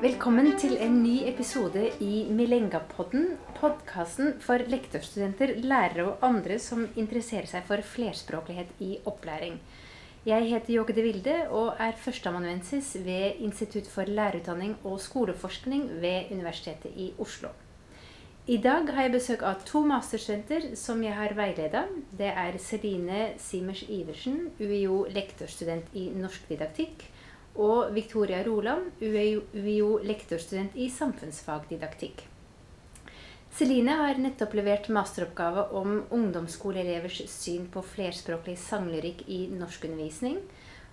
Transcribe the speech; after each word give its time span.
Velkommen 0.00 0.46
til 0.56 0.78
en 0.80 0.94
ny 1.02 1.26
episode 1.28 1.82
i 2.00 2.22
Milengapodden, 2.32 3.34
podkasten 3.58 4.30
for 4.40 4.62
lektorstudenter, 4.72 5.52
lærere 5.60 6.06
og 6.06 6.24
andre 6.24 6.56
som 6.56 6.86
interesserer 6.96 7.44
seg 7.50 7.66
for 7.68 7.84
flerspråklighet 7.84 8.80
i 8.80 8.94
opplæring. 9.04 9.58
Jeg 10.24 10.48
heter 10.54 10.72
Jåge 10.78 10.96
de 10.96 11.04
Vilde 11.04 11.36
og 11.52 11.76
er 11.76 12.00
førsteamanuensis 12.00 12.94
ved 13.04 13.44
Institutt 13.44 13.92
for 13.92 14.08
lærerutdanning 14.08 14.78
og 14.88 14.96
skoleforskning 15.04 15.90
ved 16.00 16.32
Universitetet 16.32 16.96
i 16.96 17.12
Oslo. 17.20 17.52
I 18.48 18.56
dag 18.56 18.88
har 18.88 19.04
jeg 19.04 19.18
besøk 19.18 19.44
av 19.44 19.60
to 19.68 19.84
masterstudenter 19.84 20.70
som 20.80 21.04
jeg 21.04 21.12
har 21.12 21.36
veileda. 21.36 21.84
Det 22.16 22.32
er 22.32 22.56
Celine 22.56 23.34
Simers 23.36 23.84
Iversen, 23.84 24.46
UiO 24.56 25.04
lektorstudent 25.12 25.92
i 25.92 26.08
norsk 26.16 26.48
didaktikk, 26.48 27.04
og 27.54 27.94
Victoria 27.94 28.42
Roland, 28.46 28.92
UiO 29.02 29.96
lektorstudent 30.06 30.76
i 30.78 30.90
samfunnsfagdidaktikk. 30.92 32.26
Celine 33.50 33.96
har 33.98 34.18
nettopp 34.22 34.54
levert 34.54 34.86
masteroppgave 34.94 35.66
om 35.76 36.04
ungdomsskoleelevers 36.14 37.24
syn 37.32 37.66
på 37.72 37.82
flerspråklig 37.82 38.54
sanglyrikk 38.62 39.24
i 39.26 39.40
norskundervisning. 39.50 40.38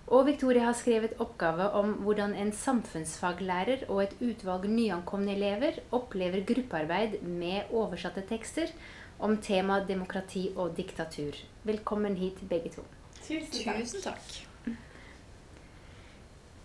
Og 0.08 0.24
Victoria 0.26 0.64
har 0.64 0.76
skrevet 0.76 1.18
oppgave 1.20 1.68
om 1.78 1.92
hvordan 2.02 2.34
en 2.34 2.50
samfunnsfaglærer 2.56 3.86
og 3.88 4.02
et 4.06 4.16
utvalg 4.24 4.66
nyankomne 4.72 5.36
elever 5.36 5.82
opplever 5.92 6.46
gruppearbeid 6.48 7.20
med 7.22 7.70
oversatte 7.70 8.24
tekster 8.26 8.72
om 9.20 9.36
tema 9.36 9.82
demokrati 9.84 10.48
og 10.56 10.74
diktatur. 10.76 11.36
Velkommen 11.68 12.16
hit, 12.16 12.40
begge 12.48 12.74
to. 12.78 12.86
Tusen 13.22 13.52
takk. 13.52 13.82
Tusen 13.84 14.06
takk. 14.10 14.47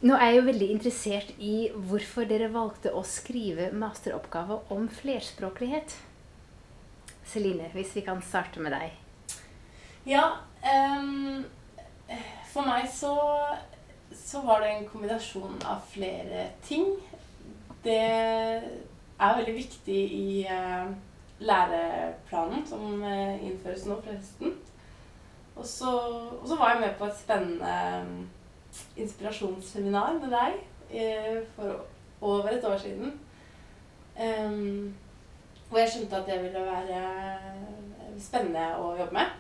Nå 0.04 0.18
er 0.18 0.32
jeg 0.32 0.40
jo 0.40 0.48
veldig 0.50 0.72
interessert 0.74 1.30
i 1.40 1.58
hvorfor 1.74 2.28
dere 2.28 2.52
valgte 2.52 2.92
å 2.92 3.06
skrive 3.08 3.70
masteroppgave 3.72 4.60
om 4.76 4.90
flerspråklighet. 4.92 5.96
Celine, 7.32 7.70
hvis 7.72 7.94
vi 7.96 8.04
kan 8.04 8.20
starte 8.26 8.60
med 8.64 8.76
deg. 8.76 8.98
Ja, 10.04 10.26
Um, 10.64 11.44
for 12.54 12.64
meg 12.64 12.88
så, 12.92 13.14
så 14.16 14.42
var 14.48 14.64
det 14.64 14.72
en 14.72 14.86
kombinasjon 14.88 15.58
av 15.68 15.82
flere 15.92 16.48
ting. 16.64 16.94
Det 17.84 18.00
er 18.00 19.40
veldig 19.40 19.56
viktig 19.58 19.98
i 20.16 20.46
uh, 20.48 20.94
læreplanen 21.44 22.64
som 22.68 23.04
uh, 23.04 23.36
innføres 23.44 23.84
nå 23.90 24.00
forresten. 24.06 24.56
Og 25.54 25.68
så, 25.68 25.92
og 26.40 26.48
så 26.48 26.56
var 26.58 26.74
jeg 26.74 26.86
med 26.86 26.96
på 26.98 27.06
et 27.06 27.20
spennende 27.20 27.74
eh, 27.74 28.08
inspirasjonsseminar 28.98 30.20
med 30.22 30.34
deg 30.34 30.60
eh, 30.90 31.40
for 31.56 31.86
over 32.24 32.50
et 32.54 32.66
år 32.66 32.78
siden. 32.78 33.14
Ehm, 34.20 34.94
hvor 35.70 35.80
jeg 35.80 35.90
skjønte 35.94 36.20
at 36.20 36.28
det 36.30 36.42
ville 36.44 36.66
være 36.66 37.00
spennende 38.22 38.68
å 38.78 38.94
jobbe 38.98 39.18
med. 39.18 39.40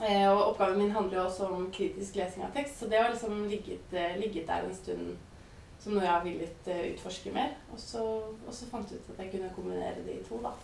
Eh, 0.00 0.28
og 0.30 0.46
oppgaven 0.52 0.78
min 0.80 0.94
handler 0.94 1.18
jo 1.18 1.24
også 1.26 1.50
om 1.52 1.66
kritisk 1.74 2.16
lesing 2.16 2.46
av 2.46 2.54
tekst, 2.56 2.78
så 2.80 2.88
det 2.88 2.98
har 2.98 3.12
liksom 3.12 3.44
ligget, 3.48 3.92
eh, 3.92 4.16
ligget 4.20 4.48
der 4.48 4.64
en 4.64 4.74
stund 4.74 5.12
som 5.82 5.96
noe 5.96 6.04
jeg 6.04 6.12
har 6.12 6.24
villet 6.24 6.70
utforske 6.94 7.32
mer. 7.34 7.56
Og 7.72 7.80
så, 7.80 8.04
og 8.46 8.54
så 8.54 8.68
fant 8.70 8.90
jeg 8.90 9.02
ut 9.02 9.12
at 9.12 9.24
jeg 9.24 9.34
kunne 9.34 9.52
kombinere 9.56 10.06
de 10.06 10.20
to, 10.28 10.38
da. 10.44 10.54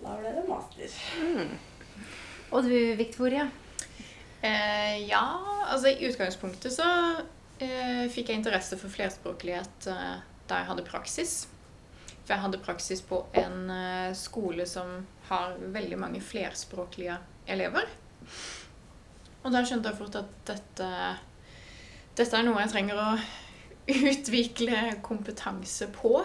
Da 0.00 0.16
ble 0.20 0.32
det 0.36 0.46
master. 0.48 0.94
Og 2.50 2.64
du, 2.64 2.76
Victoria? 2.96 3.48
Eh, 4.40 5.08
ja, 5.08 5.24
altså 5.68 5.90
i 5.92 6.08
utgangspunktet 6.08 6.72
så 6.72 6.86
eh, 7.60 8.06
fikk 8.12 8.30
jeg 8.30 8.40
interesse 8.40 8.78
for 8.80 8.92
flerspråklighet 8.92 9.88
eh, 9.92 10.14
da 10.48 10.60
jeg 10.62 10.68
hadde 10.70 10.86
praksis. 10.86 11.34
For 12.24 12.34
jeg 12.34 12.44
hadde 12.46 12.62
praksis 12.64 13.02
på 13.04 13.24
en 13.36 13.68
eh, 13.74 14.14
skole 14.16 14.64
som 14.68 15.02
har 15.28 15.58
veldig 15.60 15.98
mange 16.00 16.22
flerspråklige 16.24 17.18
elever. 17.50 17.88
Og 19.44 19.52
da 19.52 19.62
skjønte 19.64 19.92
jeg 19.92 20.00
fort 20.00 20.18
at 20.20 20.32
dette, 20.48 20.88
dette 22.16 22.36
er 22.36 22.44
noe 22.46 22.60
jeg 22.64 22.72
trenger 22.74 23.00
å 23.00 23.08
utvikle 24.12 24.82
kompetanse 25.04 25.88
på. 25.94 26.18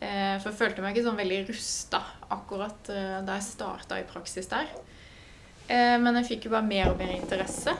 Eh, 0.00 0.36
for 0.40 0.50
jeg 0.50 0.58
følte 0.58 0.84
meg 0.84 0.96
ikke 0.96 1.06
sånn 1.08 1.20
veldig 1.20 1.44
rusta 1.48 2.02
akkurat 2.32 2.90
eh, 2.92 3.20
da 3.24 3.38
jeg 3.38 3.48
starta 3.48 4.00
i 4.00 4.08
praksis 4.08 4.48
der. 4.52 4.68
Eh, 5.66 5.96
men 5.98 6.20
jeg 6.20 6.28
fikk 6.28 6.46
jo 6.46 6.54
bare 6.54 6.66
mer 6.66 6.92
og 6.92 7.00
mer 7.00 7.10
interesse 7.16 7.74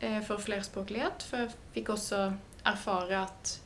eh, 0.00 0.20
for 0.26 0.42
flerspråklighet. 0.42 1.26
For 1.26 1.42
jeg 1.42 1.54
fikk 1.74 1.90
også 1.96 2.20
erfare 2.66 3.24
at 3.24 3.56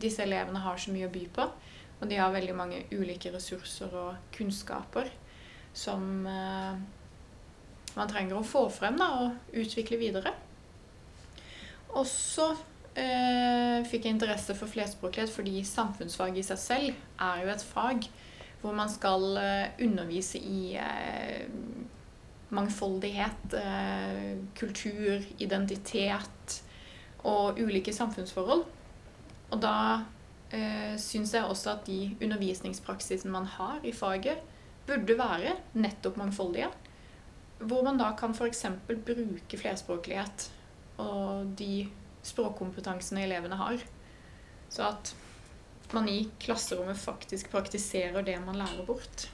disse 0.00 0.24
elevene 0.24 0.62
har 0.64 0.80
så 0.80 0.94
mye 0.94 1.08
å 1.08 1.12
by 1.12 1.26
på. 1.36 1.48
Og 2.00 2.08
de 2.08 2.16
har 2.16 2.32
veldig 2.32 2.56
mange 2.56 2.84
ulike 2.94 3.32
ressurser 3.34 3.92
og 3.92 4.32
kunnskaper 4.32 5.10
som 5.76 6.24
eh, 6.26 6.80
man 7.94 8.10
trenger 8.10 8.38
å 8.38 8.46
få 8.46 8.64
frem 8.72 8.96
da, 8.98 9.10
og 9.20 9.60
utvikle 9.60 10.00
videre. 10.00 10.32
Og 11.90 12.06
så 12.08 12.48
eh, 12.94 13.84
fikk 13.90 14.06
jeg 14.06 14.16
interesse 14.16 14.56
for 14.56 14.70
flerspråklighet 14.70 15.32
fordi 15.34 15.60
samfunnsfag 15.66 16.40
i 16.40 16.46
seg 16.46 16.62
selv 16.62 17.22
er 17.26 17.44
jo 17.44 17.52
et 17.52 17.64
fag 17.66 18.08
hvor 18.60 18.74
man 18.76 18.90
skal 18.92 19.24
undervise 19.80 20.40
i 20.40 20.74
eh, 20.78 21.48
mangfoldighet, 22.54 23.54
eh, 23.54 24.36
kultur, 24.58 25.22
identitet 25.38 26.60
og 27.24 27.60
ulike 27.60 27.92
samfunnsforhold. 27.94 28.64
Og 29.50 29.62
da 29.62 29.76
eh, 30.54 30.96
syns 31.00 31.34
jeg 31.34 31.46
også 31.46 31.76
at 31.76 31.86
de 31.86 32.16
undervisningspraksisene 32.22 33.32
man 33.32 33.48
har 33.58 33.80
i 33.86 33.92
faget, 33.92 34.42
burde 34.86 35.18
være 35.18 35.56
nettopp 35.78 36.18
mangfoldige. 36.18 36.70
Hvor 37.60 37.84
man 37.84 37.98
da 38.00 38.10
kan 38.18 38.34
f.eks. 38.34 38.64
bruke 38.88 39.58
flerspråklighet 39.60 40.48
og 41.00 41.50
de 41.58 41.88
språkkompetansene 42.26 43.24
elevene 43.24 43.58
har. 43.60 43.82
Så 44.70 44.86
at 44.88 45.14
man 45.92 46.08
i 46.08 46.22
klasserommet 46.40 46.98
faktisk 46.98 47.50
praktiserer 47.52 48.22
det 48.24 48.38
man 48.44 48.58
lærer 48.60 48.86
bort. 48.86 49.28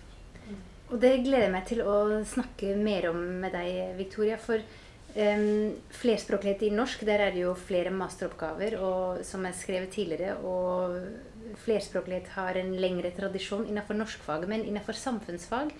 Og 0.86 1.00
det 1.02 1.16
gleder 1.24 1.48
jeg 1.48 1.54
meg 1.54 1.64
til 1.66 1.80
å 1.82 1.94
snakke 2.26 2.74
mer 2.78 3.08
om 3.10 3.18
med 3.42 3.54
deg, 3.56 3.96
Victoria. 3.98 4.36
For 4.38 4.62
um, 4.62 5.72
flerspråklighet 5.98 6.62
i 6.68 6.74
norsk, 6.74 7.02
der 7.08 7.24
er 7.24 7.32
det 7.34 7.42
jo 7.42 7.54
flere 7.58 7.90
masteroppgaver 7.90 8.76
og, 8.78 9.24
som 9.26 9.46
er 9.48 9.56
skrevet 9.58 9.90
tidligere. 9.96 10.36
Og 10.46 11.56
flerspråklighet 11.64 12.30
har 12.36 12.60
en 12.60 12.70
lengre 12.78 13.10
tradisjon 13.16 13.66
innenfor 13.66 13.98
norskfaget. 13.98 14.46
Men 14.52 14.62
innenfor 14.62 14.98
samfunnsfag 14.98 15.72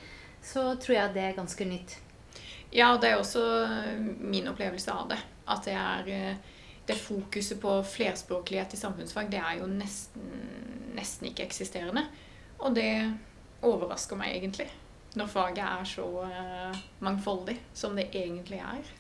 så 0.42 0.72
tror 0.82 0.96
jeg 0.96 1.14
det 1.14 1.22
er 1.22 1.38
ganske 1.38 1.68
nytt. 1.68 1.94
Ja, 2.74 2.88
det 2.98 3.12
er 3.12 3.20
også 3.20 3.44
min 4.18 4.48
opplevelse 4.50 4.90
av 4.90 5.12
det. 5.12 5.20
At 5.46 5.68
det 5.68 5.76
er 5.78 6.10
eh, 6.10 6.56
det 6.86 6.96
fokuset 6.98 7.60
på 7.62 7.76
flerspråklighet 7.92 8.74
i 8.74 8.80
samfunnsfag, 8.80 9.30
det 9.30 9.38
er 9.38 9.60
jo 9.60 9.68
nesten, 9.70 10.26
nesten 10.98 11.30
ikke 11.30 11.46
eksisterende. 11.46 12.02
Og 12.58 12.74
det 12.74 12.90
overrasker 13.66 14.18
meg 14.18 14.34
egentlig 14.34 14.66
når 15.16 15.30
faget 15.32 15.64
er 15.64 15.84
så 15.88 16.06
uh, 16.22 16.80
mangfoldig 17.04 17.56
som 17.74 17.96
det 17.96 18.10
egentlig 18.12 18.60
er. 18.60 18.90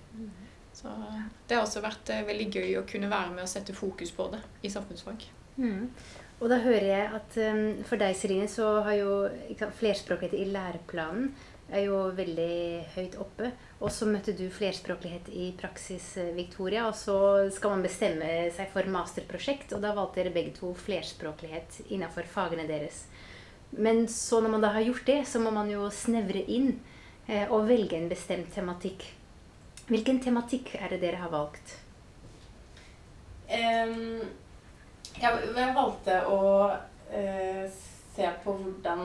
Så 0.76 0.92
det 1.48 1.56
har 1.56 1.64
også 1.64 1.84
vært 1.84 2.12
uh, 2.12 2.22
veldig 2.28 2.46
gøy 2.52 2.78
å 2.80 2.86
kunne 2.88 3.10
være 3.12 3.34
med 3.34 3.44
og 3.46 3.52
sette 3.52 3.76
fokus 3.76 4.12
på 4.16 4.30
det 4.32 4.40
i 4.64 4.72
samfunnsfag. 4.72 5.26
Mm. 5.56 5.90
Og 6.36 6.50
da 6.52 6.60
hører 6.60 6.88
jeg 6.90 7.10
at 7.16 7.36
um, 7.48 7.66
for 7.88 8.00
deg, 8.00 8.16
Serine, 8.16 8.48
så 8.48 8.80
har 8.84 8.98
jo 8.98 9.12
flerspråklighet 9.78 10.36
i 10.40 10.48
læreplanen 10.52 11.30
er 11.74 11.86
jo 11.88 11.98
veldig 12.14 12.86
høyt 12.94 13.16
oppe. 13.22 13.50
Og 13.82 13.90
så 13.92 14.08
møtte 14.08 14.34
du 14.36 14.44
flerspråklighet 14.52 15.30
i 15.34 15.50
praksis, 15.58 16.12
Victoria. 16.36 16.86
Og 16.88 16.94
så 16.98 17.16
skal 17.54 17.74
man 17.74 17.86
bestemme 17.86 18.28
seg 18.54 18.70
for 18.74 18.88
masterprosjekt, 18.92 19.74
og 19.74 19.82
da 19.84 19.94
valgte 19.96 20.22
dere 20.22 20.34
begge 20.34 20.54
to 20.56 20.72
flerspråklighet 20.86 21.82
innenfor 21.88 22.28
fagene 22.30 22.68
deres. 22.70 23.06
Men 23.76 24.08
så 24.08 24.40
når 24.40 24.54
man 24.54 24.64
da 24.64 24.72
har 24.72 24.86
gjort 24.86 25.06
det, 25.06 25.20
så 25.28 25.40
må 25.40 25.52
man 25.52 25.68
jo 25.70 25.90
snevre 25.92 26.42
inn 26.48 26.72
eh, 27.28 27.44
og 27.50 27.68
velge 27.68 27.98
en 27.98 28.08
bestemt 28.08 28.48
tematikk. 28.54 29.04
Hvilken 29.86 30.18
tematikk 30.24 30.72
er 30.80 30.94
det 30.94 31.02
dere 31.04 31.20
har 31.20 31.30
valgt? 31.30 31.76
Um, 33.46 34.24
jeg, 35.20 35.42
jeg, 35.54 35.74
valgte 35.76 36.16
å 36.26 36.40
uh, 36.72 37.76
se 38.16 38.30
på 38.42 38.54
hvordan, 38.58 39.04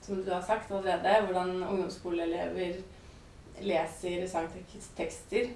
som 0.00 0.22
du 0.24 0.30
har 0.32 0.44
sagt 0.46 0.70
allerede, 0.72 1.18
hvordan 1.26 1.58
ungdomsskoleelever 1.66 2.78
leser 3.62 4.24
sangtekster, 4.30 5.50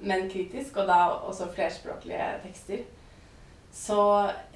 men 0.00 0.30
kritisk, 0.30 0.78
og 0.78 0.88
da 0.88 1.00
også 1.28 1.50
flerspråklige 1.52 2.30
tekster. 2.46 2.86
Så 3.74 4.00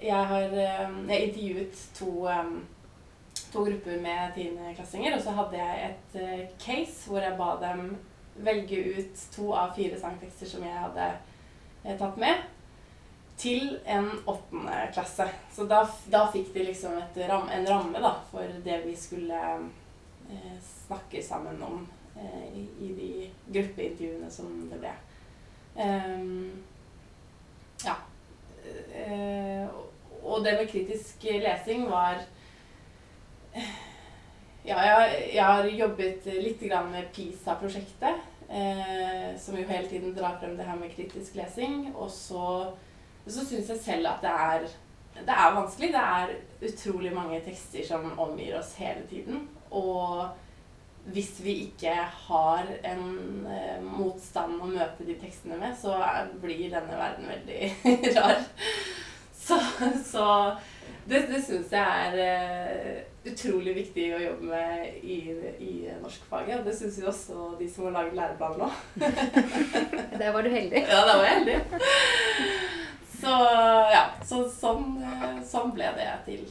jeg 0.00 0.30
har 0.30 0.54
um, 0.86 1.02
jeg 1.10 1.28
intervjuet 1.28 1.84
to 1.98 2.14
um, 2.30 2.62
to 3.52 3.64
grupper 3.64 4.00
med 4.00 4.34
tiendeklassinger. 4.34 5.16
Og 5.16 5.22
så 5.22 5.34
hadde 5.36 5.60
jeg 5.60 5.90
et 5.90 6.16
uh, 6.22 6.40
case 6.62 7.10
hvor 7.10 7.20
jeg 7.22 7.36
ba 7.38 7.52
dem 7.60 7.92
velge 8.42 8.80
ut 8.96 9.22
to 9.34 9.52
av 9.52 9.74
fire 9.76 9.98
sangtekster 10.00 10.48
som 10.48 10.64
jeg 10.64 10.72
hadde 10.72 11.08
uh, 11.84 11.94
tatt 12.00 12.18
med, 12.20 12.44
til 13.36 13.78
en 13.90 14.10
åttende 14.28 14.76
klasse. 14.94 15.28
Så 15.52 15.66
da, 15.68 15.82
da 16.12 16.26
fikk 16.32 16.52
de 16.54 16.68
liksom 16.70 16.98
ram, 17.28 17.48
en 17.52 17.68
ramme 17.68 18.02
da, 18.02 18.14
for 18.30 18.60
det 18.64 18.82
vi 18.86 18.96
skulle 18.96 19.40
uh, 19.58 20.52
snakke 20.86 21.24
sammen 21.24 21.60
om 21.64 21.82
i, 22.52 22.62
i, 22.84 22.88
de 22.92 23.54
gruppeintervjuene 23.54 24.26
som 24.30 24.50
det 24.68 24.76
ble. 24.82 24.90
Um, 25.80 26.50
ja. 27.80 27.94
Og 30.20 30.44
det 30.44 30.52
med 30.58 30.68
kritisk 30.68 31.24
lesing 31.24 31.86
var 31.88 32.20
Ja, 34.62 34.78
jeg, 34.86 35.14
jeg 35.34 35.42
har 35.44 35.66
jobbet 35.66 36.26
litt 36.38 36.60
med 36.62 37.08
PISA-prosjektet, 37.14 38.20
eh, 38.48 39.32
som 39.38 39.56
jo 39.58 39.66
hele 39.66 39.88
tiden 39.90 40.14
drar 40.14 40.38
frem 40.38 40.54
det 40.56 40.68
her 40.68 40.78
med 40.78 40.94
kritisk 40.94 41.34
lesing. 41.34 41.90
Og 41.96 42.10
så, 42.10 42.70
så 43.26 43.42
syns 43.42 43.72
jeg 43.74 43.82
selv 43.82 44.12
at 44.12 44.22
det 44.22 44.30
er, 44.30 44.68
det 45.18 45.34
er 45.34 45.56
vanskelig. 45.56 45.90
Det 45.96 46.04
er 46.04 46.36
utrolig 46.70 47.12
mange 47.14 47.42
tekster 47.42 47.84
som 47.88 48.06
omgir 48.22 48.54
oss 48.60 48.76
hele 48.78 49.02
tiden. 49.10 49.48
Og 49.70 50.30
hvis 51.10 51.40
vi 51.42 51.58
ikke 51.66 51.96
har 52.28 52.68
en 52.86 53.06
eh, 53.50 53.82
motstand 53.82 54.60
å 54.62 54.70
møte 54.70 55.06
de 55.08 55.18
tekstene 55.18 55.58
med, 55.58 55.74
så 55.74 55.96
er, 55.98 56.30
blir 56.42 56.68
denne 56.70 57.00
verden 57.02 57.32
veldig 57.34 57.72
rar. 58.20 58.44
Så, 59.34 59.58
så 60.06 60.26
det, 61.10 61.26
det 61.32 61.42
syns 61.42 61.74
jeg 61.74 61.82
er 61.82 62.20
eh, 62.22 63.00
utrolig 63.28 63.74
viktig 63.76 64.06
å 64.16 64.20
jobbe 64.22 64.48
med 64.50 65.04
i, 65.04 65.18
i 65.62 65.72
norskfaget. 66.02 66.60
Og 66.60 66.66
det 66.66 66.74
syns 66.76 66.98
jo 67.00 67.08
også 67.12 67.52
de 67.60 67.68
som 67.70 67.86
har 67.88 67.96
laget 67.98 68.18
læreplanen 68.18 68.64
nå. 68.64 68.70
Der 70.20 70.34
var 70.34 70.42
du 70.42 70.50
heldig. 70.52 70.82
Ja, 70.82 71.02
der 71.06 71.16
var 71.18 71.26
jeg 71.26 71.38
heldig. 71.40 71.58
Så 73.22 73.32
ja, 73.94 74.02
så 74.26 74.42
sånn, 74.50 74.96
eh, 75.06 75.38
sånn 75.46 75.70
ble 75.74 75.88
det 75.96 76.08
til. 76.26 76.42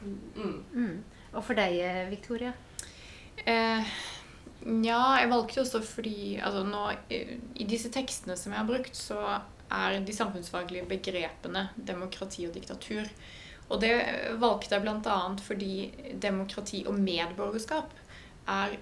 Mm. 0.00 0.58
Mm. 0.74 0.96
Og 1.32 1.44
for 1.44 1.56
deg, 1.56 1.78
Victoria? 2.10 2.52
Eh, 3.48 3.92
ja, 4.84 5.00
jeg 5.22 5.30
valgte 5.30 5.62
også 5.62 5.80
fordi 5.84 6.36
altså 6.36 6.64
nå, 6.68 6.82
I 7.08 7.66
disse 7.68 7.88
tekstene 7.92 8.36
som 8.36 8.52
jeg 8.52 8.60
har 8.60 8.68
brukt, 8.68 8.96
så 8.96 9.20
er 9.70 10.00
de 10.04 10.14
samfunnsfaglige 10.14 10.88
begrepene 10.90 11.68
demokrati 11.76 12.44
og 12.48 12.56
diktatur. 12.56 13.08
Og 13.70 13.80
det 13.82 13.94
valgte 14.42 14.76
jeg 14.76 14.84
bl.a. 14.84 15.18
fordi 15.42 15.74
demokrati 16.22 16.84
og 16.90 16.98
medborgerskap 16.98 17.92
er 18.50 18.78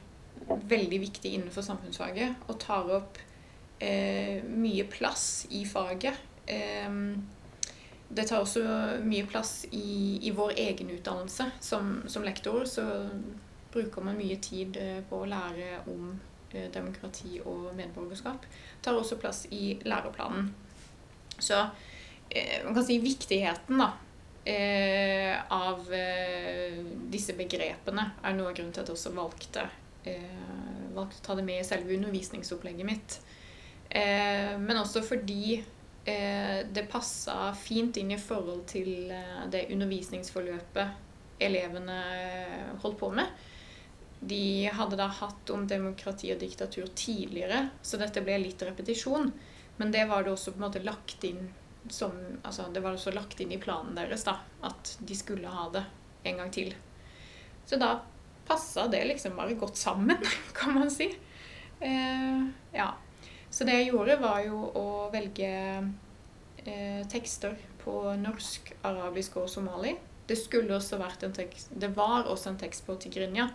veldig 0.49 1.01
viktig 1.03 1.33
innenfor 1.35 1.67
samfunnsfaget 1.67 2.47
og 2.49 2.61
tar 2.63 2.89
opp 2.97 3.19
eh, 3.85 4.45
mye 4.49 4.87
plass 4.89 5.47
i 5.51 5.65
faget. 5.69 6.17
Eh, 6.47 6.95
det 8.09 8.25
tar 8.31 8.41
også 8.41 8.63
mye 9.05 9.27
plass 9.29 9.67
i, 9.71 10.19
i 10.25 10.33
vår 10.33 10.57
egen 10.57 10.91
utdannelse 10.97 11.51
som, 11.61 11.99
som 12.09 12.25
lektor. 12.25 12.65
Så 12.65 12.87
bruker 13.73 14.03
man 14.03 14.17
mye 14.17 14.39
tid 14.41 14.79
eh, 14.81 15.03
på 15.09 15.21
å 15.23 15.29
lære 15.29 15.83
om 15.93 16.15
eh, 16.55 16.71
demokrati 16.73 17.37
og 17.45 17.69
medborgerskap. 17.77 18.49
Tar 18.83 18.97
også 18.97 19.21
plass 19.21 19.45
i 19.53 19.77
læreplanen. 19.85 20.49
Så 21.39 21.61
eh, 22.31 22.65
man 22.65 22.79
kan 22.79 22.87
si 22.89 22.97
viktigheten 23.03 23.85
da, 23.85 23.93
av 24.49 25.91
disse 27.13 27.35
begrepene 27.37 28.05
er 28.25 28.37
noe 28.37 28.49
av 28.49 28.55
grunnen 28.57 28.73
til 28.73 28.81
at 28.83 28.89
jeg 28.89 28.97
også 28.97 29.13
valgte, 29.17 29.65
valgte 30.97 31.21
å 31.21 31.27
ta 31.27 31.37
det 31.37 31.45
med 31.45 31.61
i 31.61 31.67
selve 31.69 31.93
undervisningsopplegget 31.99 32.89
mitt. 32.89 33.19
Men 33.93 34.81
også 34.81 35.03
fordi 35.05 35.59
det 36.09 36.87
passa 36.89 37.51
fint 37.61 38.01
inn 38.01 38.15
i 38.15 38.21
forhold 38.21 38.65
til 38.73 39.13
det 39.53 39.67
undervisningsforløpet 39.75 41.45
elevene 41.45 41.99
holdt 42.83 42.99
på 43.01 43.13
med. 43.15 43.29
De 44.19 44.67
hadde 44.75 44.97
da 44.99 45.07
hatt 45.21 45.51
om 45.55 45.69
demokrati 45.69 46.33
og 46.35 46.41
diktatur 46.41 46.89
tidligere, 46.99 47.69
så 47.83 48.01
dette 48.01 48.25
ble 48.25 48.41
litt 48.43 48.63
repetisjon. 48.67 49.31
Men 49.79 49.93
det 49.95 50.09
var 50.11 50.25
det 50.25 50.33
også 50.33 50.55
på 50.55 50.59
en 50.59 50.67
måte 50.67 50.83
lagt 50.83 51.23
inn 51.29 51.45
som, 51.95 52.15
altså 52.43 52.69
det 52.75 52.83
var 52.85 52.97
også 52.97 53.15
lagt 53.15 53.41
inn 53.41 53.53
i 53.55 53.61
planen 53.61 53.97
deres 53.99 54.25
da, 54.27 54.39
at 54.67 54.97
de 55.01 55.17
skulle 55.17 55.53
ha 55.53 55.69
det 55.75 55.85
en 56.29 56.41
gang 56.43 56.53
til. 56.55 56.75
Så 57.69 57.79
da 57.81 57.99
passa 58.49 58.87
det 58.89 59.05
liksom 59.05 59.37
bare 59.37 59.55
godt 59.61 59.77
sammen, 59.77 60.17
kan 60.59 60.75
man 60.75 60.91
si. 60.91 61.11
Eh, 61.81 62.45
ja. 62.73 62.91
Så 63.51 63.65
det 63.65 63.79
jeg 63.79 63.91
gjorde, 63.93 64.19
var 64.21 64.43
jo 64.45 64.61
å 64.77 64.87
velge 65.13 65.49
eh, 66.65 67.03
tekster 67.09 67.57
på 67.83 68.01
norsk, 68.21 68.73
arabisk 68.89 69.39
og 69.41 69.49
somali. 69.53 69.95
Det 70.29 70.37
skulle 70.37 70.77
også 70.77 70.99
vært 71.01 71.25
en 71.25 71.37
tekst, 71.37 71.73
det 71.73 71.89
var 71.97 72.29
også 72.29 72.53
en 72.53 72.61
tekst 72.61 72.85
på 72.87 72.99
tigrinja. 73.01 73.49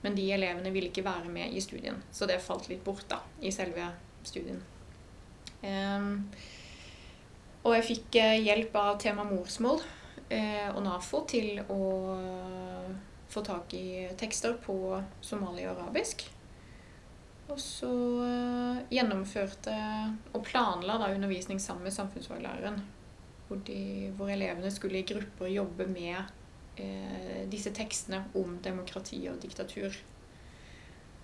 Men 0.00 0.14
de 0.16 0.30
elevene 0.32 0.70
ville 0.72 0.88
ikke 0.88 1.04
være 1.04 1.28
med 1.28 1.52
i 1.52 1.60
studien, 1.60 1.98
så 2.10 2.24
det 2.28 2.38
falt 2.40 2.70
litt 2.70 2.80
bort 2.84 3.04
da, 3.10 3.18
i 3.44 3.50
selve 3.52 3.90
studien. 4.24 4.62
Um, 5.60 6.30
og 7.64 7.74
jeg 7.76 7.86
fikk 7.90 8.20
eh, 8.20 8.40
hjelp 8.46 8.76
av 8.80 8.98
tema 9.02 9.24
morsmål 9.28 9.82
eh, 10.32 10.68
og 10.72 10.82
NAFO 10.84 11.24
til 11.28 11.60
å 11.68 11.80
få 13.30 13.42
tak 13.46 13.74
i 13.74 14.08
tekster 14.18 14.56
på 14.64 14.76
somali 15.20 15.66
og 15.66 15.76
arabisk. 15.76 16.24
Og 17.50 17.58
så 17.58 17.90
eh, 18.24 18.80
gjennomførte 18.94 19.74
og 20.32 20.44
planla 20.46 20.98
da 21.02 21.10
undervisning 21.14 21.60
sammen 21.62 21.88
med 21.88 21.94
samfunnsfaglæreren. 21.94 22.80
Hvor, 23.48 23.58
de, 23.66 24.12
hvor 24.14 24.30
elevene 24.30 24.70
skulle 24.70 25.00
i 25.00 25.06
grupper 25.06 25.50
jobbe 25.50 25.88
med 25.90 26.20
eh, 26.78 27.40
disse 27.50 27.72
tekstene 27.74 28.22
om 28.38 28.60
demokrati 28.62 29.18
og 29.30 29.40
diktatur. 29.42 29.96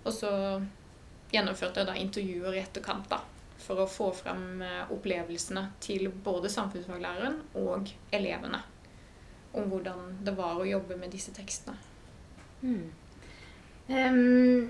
Og 0.03 0.11
så 0.11 0.31
gjennomførte 1.31 1.81
jeg 1.81 1.87
da 1.87 1.95
intervjuer 1.99 2.57
i 2.57 2.63
etterkant 2.65 3.07
da, 3.11 3.21
for 3.61 3.81
å 3.81 3.89
få 3.89 4.09
frem 4.15 4.61
eh, 4.63 4.91
opplevelsene 4.93 5.63
til 5.83 6.09
både 6.23 6.51
samfunnsfaglæreren 6.53 7.39
og 7.61 7.91
elevene. 8.13 8.61
Om 9.57 9.71
hvordan 9.71 10.17
det 10.25 10.33
var 10.37 10.59
å 10.59 10.67
jobbe 10.67 10.97
med 10.99 11.13
disse 11.13 11.33
tekstene. 11.35 11.77
Mm. 12.61 12.89
Um, 13.87 14.67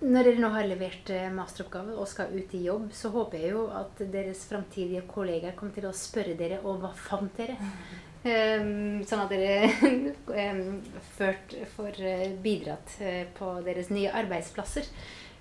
når 0.00 0.26
dere 0.26 0.42
nå 0.42 0.50
har 0.54 0.68
levert 0.68 1.10
eh, 1.12 1.28
masteroppgave 1.32 1.94
og 1.94 2.08
skal 2.08 2.32
ut 2.34 2.54
i 2.56 2.64
jobb, 2.64 2.88
så 2.96 3.12
håper 3.14 3.42
jeg 3.42 3.54
jo 3.54 3.66
at 3.76 4.00
deres 4.12 4.46
framtidige 4.48 5.04
kollegaer 5.08 5.56
kommer 5.56 5.76
til 5.76 5.88
å 5.88 5.96
spørre 5.96 6.36
dere 6.38 6.62
om 6.64 6.80
hva 6.82 6.94
fant 6.96 7.36
dere? 7.40 7.58
Um, 8.20 8.98
sånn 9.08 9.22
at 9.22 9.30
dere 9.32 9.70
um, 10.52 10.74
ført, 11.14 11.54
får 11.72 12.00
eh, 12.04 12.26
bidratt 12.44 12.98
på 13.38 13.46
deres 13.64 13.88
nye 13.88 14.12
arbeidsplasser. 14.12 14.84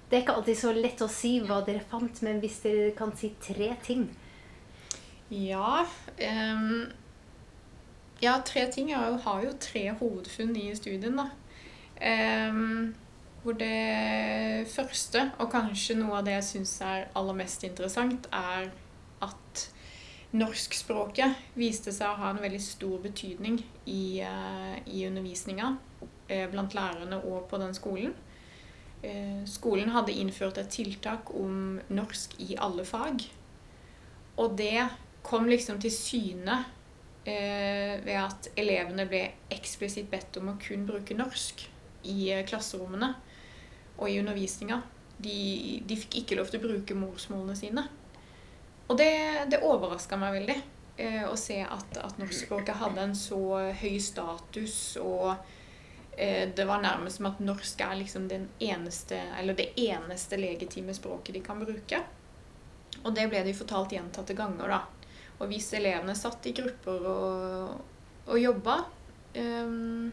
Det 0.10 0.18
er 0.18 0.24
ikke 0.24 0.34
alltid 0.40 0.58
så 0.58 0.72
lett 0.74 1.02
å 1.06 1.10
si 1.12 1.36
hva 1.46 1.60
dere 1.66 1.84
fant, 1.86 2.24
men 2.26 2.40
hvis 2.42 2.64
dere 2.64 2.94
kan 2.98 3.12
si 3.18 3.30
tre 3.44 3.70
ting 3.86 4.08
Ja 5.30 5.84
um, 5.86 6.88
Ja, 8.20 8.40
tre 8.44 8.66
ting. 8.74 8.90
Jeg 8.92 9.20
har 9.24 9.44
jo 9.46 9.54
tre 9.62 9.86
hovedfunn 10.00 10.56
i 10.60 10.74
studien, 10.76 11.16
da. 11.16 11.30
hvor 13.40 13.56
det 13.56 14.68
første, 14.68 15.22
og 15.40 15.48
kanskje 15.54 15.96
noe 15.96 16.18
av 16.18 16.26
det 16.28 16.34
jeg 16.34 16.48
syns 16.50 16.74
er 16.84 17.06
aller 17.16 17.38
mest 17.38 17.64
interessant, 17.64 18.28
er 18.36 18.68
at 19.24 19.64
norskspråket 20.36 21.40
viste 21.56 21.94
seg 21.96 22.12
å 22.12 22.20
ha 22.20 22.34
en 22.34 22.42
veldig 22.44 22.60
stor 22.62 23.00
betydning 23.06 23.62
i, 23.86 24.20
uh, 24.20 24.76
i 24.84 25.06
undervisninga 25.08 25.72
uh, 26.04 26.46
blant 26.52 26.76
lærerne 26.76 27.22
og 27.24 27.48
på 27.48 27.62
den 27.62 27.72
skolen. 27.78 28.18
Uh, 29.00 29.46
skolen 29.48 29.94
hadde 29.96 30.16
innført 30.16 30.60
et 30.60 30.72
tiltak 30.74 31.32
om 31.36 31.80
norsk 31.94 32.36
i 32.44 32.58
alle 32.60 32.86
fag. 32.88 33.24
Og 34.40 34.58
det 34.60 34.88
kom 35.24 35.48
liksom 35.50 35.80
til 35.84 35.92
syne 35.94 36.64
ved 37.30 38.16
at 38.16 38.48
elevene 38.58 39.04
ble 39.06 39.20
eksplisitt 39.54 40.08
bedt 40.10 40.40
om 40.40 40.48
å 40.50 40.56
kun 40.64 40.86
bruke 40.88 41.14
norsk 41.14 41.66
i 42.08 42.32
klasserommene 42.48 43.12
og 44.00 44.10
i 44.10 44.18
undervisninga. 44.22 44.80
De, 45.20 45.84
de 45.86 45.98
fikk 46.00 46.22
ikke 46.22 46.40
lov 46.40 46.50
til 46.50 46.62
å 46.62 46.68
bruke 46.70 46.98
morsmålene 46.98 47.58
sine. 47.60 47.84
Og 48.90 48.98
det, 48.98 49.12
det 49.52 49.62
overraska 49.66 50.18
meg 50.18 50.38
veldig 50.40 50.58
eh, 50.98 51.26
å 51.28 51.36
se 51.38 51.60
at, 51.62 52.00
at 52.02 52.20
norskspråket 52.22 52.80
hadde 52.80 53.04
en 53.04 53.16
så 53.18 53.42
høy 53.82 54.00
status, 54.02 54.80
og 55.04 55.34
eh, 55.36 55.58
det 56.20 56.66
var 56.68 56.82
nærmest 56.84 57.20
som 57.20 57.30
at 57.30 57.40
norsk 57.40 57.82
er 57.86 57.96
liksom 58.02 58.26
eneste, 58.60 59.20
det 59.56 59.70
eneste 59.80 60.40
legitime 60.40 60.94
språket 60.94 61.38
de 61.38 61.44
kan 61.46 61.62
bruke. 61.62 62.02
Og 63.04 63.14
det 63.16 63.30
ble 63.32 63.44
de 63.46 63.56
fortalt 63.56 63.94
gjentatte 63.96 64.36
ganger, 64.36 64.74
da. 64.74 64.82
Og 65.40 65.48
hvis 65.52 65.72
elevene 65.78 66.16
satt 66.20 66.50
i 66.50 66.56
grupper 66.58 67.06
og, 67.08 67.78
og 68.28 68.40
jobba, 68.42 68.82
um, 69.40 70.10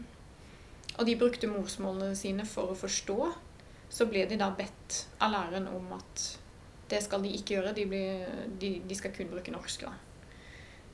og 0.97 1.05
de 1.05 1.17
brukte 1.19 1.49
morsmålene 1.51 2.15
sine 2.17 2.47
for 2.47 2.71
å 2.71 2.79
forstå, 2.79 3.17
så 3.91 4.07
ble 4.09 4.25
de 4.27 4.39
da 4.39 4.49
bedt 4.55 5.03
av 5.23 5.31
læreren 5.33 5.67
om 5.71 5.91
at 5.95 6.25
det 6.91 7.01
skal 7.03 7.23
de 7.23 7.31
ikke 7.35 7.57
gjøre. 7.57 7.75
De, 7.75 7.85
ble, 7.89 8.03
de, 8.59 8.71
de 8.87 8.97
skal 8.97 9.13
kun 9.15 9.29
bruke 9.31 9.51
norsk. 9.53 9.83
da. 9.83 9.93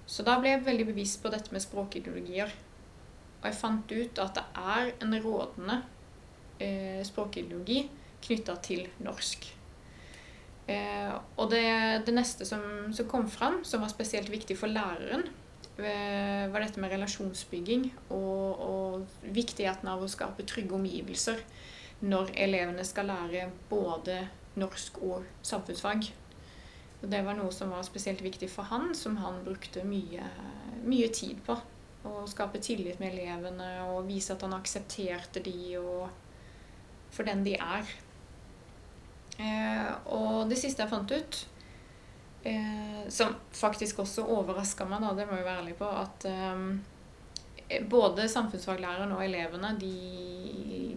Så 0.10 0.26
da 0.26 0.40
ble 0.42 0.56
jeg 0.56 0.66
veldig 0.66 0.90
bevisst 0.90 1.22
på 1.24 1.32
dette 1.34 1.54
med 1.54 1.64
språkideologier. 1.64 2.52
Og 3.44 3.50
jeg 3.50 3.60
fant 3.60 3.92
ut 3.92 4.20
at 4.24 4.38
det 4.40 4.44
er 4.56 4.94
en 5.04 5.18
rådende 5.20 5.82
eh, 6.64 7.02
språkideologi 7.04 7.82
knytta 8.24 8.56
til 8.64 8.86
norsk. 9.04 9.50
Eh, 10.72 11.12
og 11.36 11.50
det, 11.52 11.66
det 12.08 12.14
neste 12.16 12.48
som, 12.48 12.64
som, 12.96 13.08
kom 13.12 13.28
fram, 13.28 13.60
som 13.68 13.84
var 13.84 13.92
spesielt 13.92 14.32
viktig 14.32 14.56
for 14.56 14.72
læreren, 14.72 15.28
eh, 15.76 16.48
var 16.54 16.64
dette 16.64 16.80
med 16.80 16.96
relasjonsbygging 16.96 17.90
og, 18.16 18.64
og 18.64 19.28
viktigheten 19.36 19.92
av 19.92 20.06
å 20.06 20.12
skape 20.12 20.48
trygge 20.48 20.78
omgivelser 20.80 21.44
når 22.08 22.32
elevene 22.48 22.88
skal 22.88 23.12
lære 23.12 23.50
både 23.68 24.22
norsk 24.60 25.04
og 25.04 25.28
samfunnsfag. 25.44 26.08
Og 27.04 27.12
det 27.12 27.20
var 27.28 27.36
noe 27.36 27.52
som 27.52 27.76
var 27.76 27.84
spesielt 27.84 28.24
viktig 28.24 28.48
for 28.52 28.72
han, 28.72 28.94
som 28.96 29.20
han 29.20 29.44
brukte 29.44 29.84
mye, 29.84 30.24
mye 30.88 31.12
tid 31.12 31.44
på. 31.44 31.60
Å 32.04 32.26
skape 32.28 32.60
tillit 32.60 33.00
med 33.00 33.14
elevene 33.14 33.70
og 33.88 34.08
vise 34.10 34.36
at 34.36 34.44
han 34.44 34.56
aksepterte 34.58 35.44
de 35.44 35.78
og 35.80 36.10
for 37.14 37.28
den 37.28 37.44
de 37.46 37.54
er. 37.56 37.90
Eh, 39.38 39.90
og 40.14 40.50
det 40.50 40.58
siste 40.62 40.84
jeg 40.84 40.92
fant 40.92 41.14
ut, 41.14 41.40
eh, 42.50 43.04
som 43.14 43.36
faktisk 43.54 44.04
også 44.04 44.26
overraska 44.36 44.88
meg, 44.90 45.04
da, 45.06 45.14
det 45.18 45.30
må 45.30 45.38
jeg 45.38 45.48
være 45.48 45.64
ærlig 45.64 45.78
på, 45.80 45.90
at 45.90 46.28
eh, 46.30 47.80
både 47.90 48.28
samfunnsfaglæreren 48.30 49.14
og 49.16 49.24
elevene 49.26 49.74
de, 49.82 49.96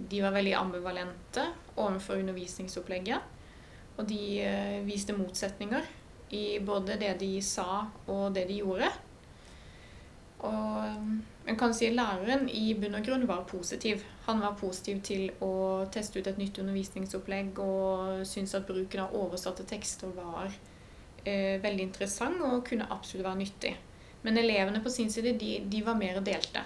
de, 0.08 0.20
var 0.25 0.34
veldig 0.36 0.56
ambivalente 0.58 1.46
overfor 1.76 2.20
undervisningsopplegget. 2.20 3.32
Og 3.96 4.04
de 4.04 4.82
viste 4.84 5.14
motsetninger 5.16 5.86
i 6.36 6.58
både 6.60 6.98
det 7.00 7.14
de 7.22 7.30
sa 7.40 7.86
og 8.12 8.34
det 8.36 8.42
de 8.50 8.58
gjorde. 8.60 8.90
Og 10.46 11.50
en 11.50 11.58
kan 11.58 11.74
si 11.74 11.88
læreren 11.94 12.48
i 12.50 12.72
bunn 12.78 12.96
og 12.98 13.04
grunn 13.06 13.26
var 13.28 13.44
positiv. 13.46 14.02
Han 14.26 14.40
var 14.42 14.56
positiv 14.58 15.02
til 15.06 15.28
å 15.44 15.86
teste 15.94 16.18
ut 16.18 16.30
et 16.30 16.38
nytt 16.40 16.58
undervisningsopplegg 16.62 17.60
og 17.62 18.24
syntes 18.26 18.56
at 18.58 18.66
bruken 18.66 19.04
av 19.04 19.14
oversatte 19.14 19.66
tekster 19.68 20.10
var 20.16 20.48
eh, 21.22 21.58
veldig 21.62 21.84
interessant 21.86 22.42
og 22.42 22.64
kunne 22.66 22.88
absolutt 22.90 23.28
være 23.28 23.42
nyttig. 23.42 23.74
Men 24.26 24.40
elevene 24.42 24.82
på 24.82 24.90
sin 24.90 25.12
side 25.12 25.36
de, 25.38 25.52
de 25.70 25.82
var 25.86 25.98
mer 25.98 26.18
delte. 26.26 26.64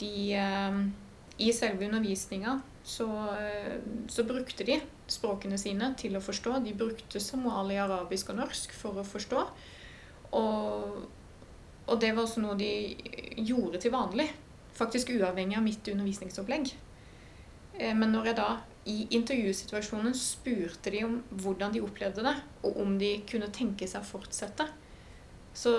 De, 0.00 0.14
eh, 0.32 0.78
I 1.44 1.50
selve 1.52 1.84
undervisninga 1.84 2.60
så, 2.84 3.08
eh, 3.36 3.76
så, 4.08 4.24
brukte 4.24 4.64
de 4.64 4.78
språkene 5.08 5.58
sine 5.60 5.92
til 6.00 6.16
å 6.16 6.24
forstå. 6.24 6.62
De 6.64 6.72
brukte 6.76 7.20
somali, 7.20 7.76
arabisk 7.80 8.32
og 8.32 8.40
norsk 8.40 8.72
for 8.76 9.00
å 9.00 9.04
forstå. 9.04 9.44
Og 10.40 11.04
og 11.86 12.00
det 12.00 12.14
var 12.14 12.24
også 12.24 12.42
noe 12.42 12.56
de 12.58 12.70
gjorde 13.44 13.80
til 13.82 13.92
vanlig. 13.94 14.28
Faktisk 14.74 15.12
uavhengig 15.14 15.58
av 15.58 15.64
mitt 15.66 15.88
undervisningsopplegg. 15.92 16.72
Eh, 17.78 17.92
men 17.94 18.14
når 18.14 18.30
jeg 18.30 18.38
da 18.40 18.48
i 18.90 18.96
intervjusituasjonen 19.16 20.16
spurte 20.16 20.92
de 20.92 21.04
om 21.06 21.18
hvordan 21.40 21.72
de 21.72 21.82
opplevde 21.84 22.24
det, 22.24 22.34
og 22.64 22.80
om 22.82 22.96
de 23.00 23.14
kunne 23.28 23.52
tenke 23.54 23.88
seg 23.88 24.02
å 24.02 24.10
fortsette, 24.14 24.66
så, 25.54 25.72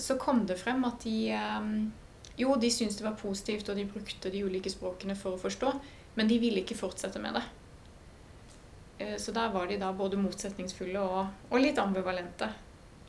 så 0.00 0.16
kom 0.18 0.42
det 0.48 0.58
frem 0.58 0.82
at 0.88 1.04
de 1.06 1.16
eh, 1.36 1.72
Jo, 2.40 2.54
de 2.56 2.70
syntes 2.72 2.96
det 2.96 3.04
var 3.04 3.18
positivt, 3.20 3.68
og 3.68 3.76
de 3.76 3.84
brukte 3.84 4.30
de 4.32 4.44
ulike 4.46 4.70
språkene 4.72 5.16
for 5.18 5.36
å 5.36 5.40
forstå, 5.42 5.74
men 6.16 6.28
de 6.30 6.38
ville 6.40 6.62
ikke 6.62 6.78
fortsette 6.78 7.20
med 7.20 7.36
det. 7.36 7.42
Eh, 9.04 9.16
så 9.20 9.34
der 9.36 9.52
var 9.52 9.68
de 9.68 9.76
da 9.80 9.92
både 9.92 10.16
motsetningsfulle 10.20 11.04
og, 11.04 11.44
og 11.50 11.60
litt 11.60 11.78
ambivalente. 11.78 12.48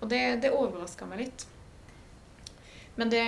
Og 0.01 0.10
det, 0.12 0.22
det 0.43 0.51
overraska 0.51 1.08
meg 1.08 1.25
litt. 1.25 1.48
Men 2.95 3.10
det, 3.10 3.24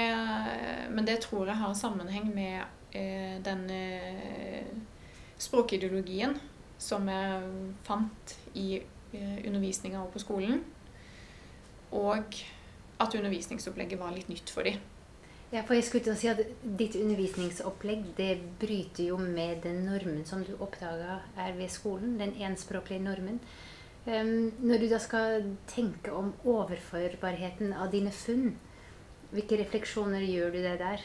men 0.91 1.05
det, 1.07 1.21
tror 1.23 1.47
jeg 1.47 1.59
har 1.61 1.75
sammenheng 1.77 2.27
med 2.35 2.63
eh, 2.91 3.37
den 3.43 3.63
eh, 3.71 4.67
språkideologien 5.39 6.35
som 6.77 7.07
jeg 7.07 7.75
fant 7.87 8.35
i 8.59 8.81
eh, 8.81 9.37
undervisninga 9.47 10.01
og 10.03 10.11
på 10.13 10.23
skolen. 10.23 10.63
Og 11.93 12.41
at 12.99 13.15
undervisningsopplegget 13.15 14.01
var 14.01 14.15
litt 14.15 14.29
nytt 14.31 14.51
for 14.51 14.67
dem. 14.67 14.81
Ja, 15.53 15.61
for 15.61 15.77
jeg 15.77 15.85
skulle 15.85 16.01
til 16.07 16.15
å 16.15 16.17
si 16.17 16.29
at 16.31 16.39
Ditt 16.79 16.95
undervisningsopplegg 16.97 18.07
det 18.17 18.31
bryter 18.61 19.11
jo 19.11 19.19
med 19.21 19.61
den 19.61 19.83
normen 19.85 20.23
som 20.25 20.41
du 20.41 20.55
oppdaga 20.57 21.19
er 21.37 21.53
ved 21.59 21.69
skolen. 21.69 22.15
Den 22.17 22.33
enspråklige 22.41 23.03
normen. 23.03 23.37
Um, 24.07 24.49
når 24.59 24.81
du 24.81 24.87
da 24.91 24.97
skal 24.99 25.45
tenke 25.69 26.11
om 26.11 26.33
overførbarheten 26.41 27.69
av 27.77 27.93
dine 27.93 28.11
funn, 28.11 28.55
hvilke 29.33 29.59
refleksjoner 29.59 30.23
gjør 30.25 30.53
du 30.53 30.59
det 30.63 30.77
der? 30.81 31.03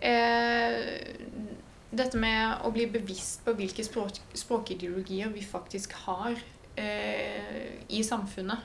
Eh, 0.00 0.78
dette 1.90 2.18
med 2.20 2.64
å 2.64 2.70
bli 2.72 2.86
bevisst 2.90 3.44
på 3.44 3.54
hvilke 3.58 3.84
språk, 3.84 4.20
språkideologier 4.38 5.32
vi 5.34 5.42
faktisk 5.44 5.96
har 6.06 6.38
eh, 6.78 7.80
i 7.90 8.02
samfunnet, 8.06 8.62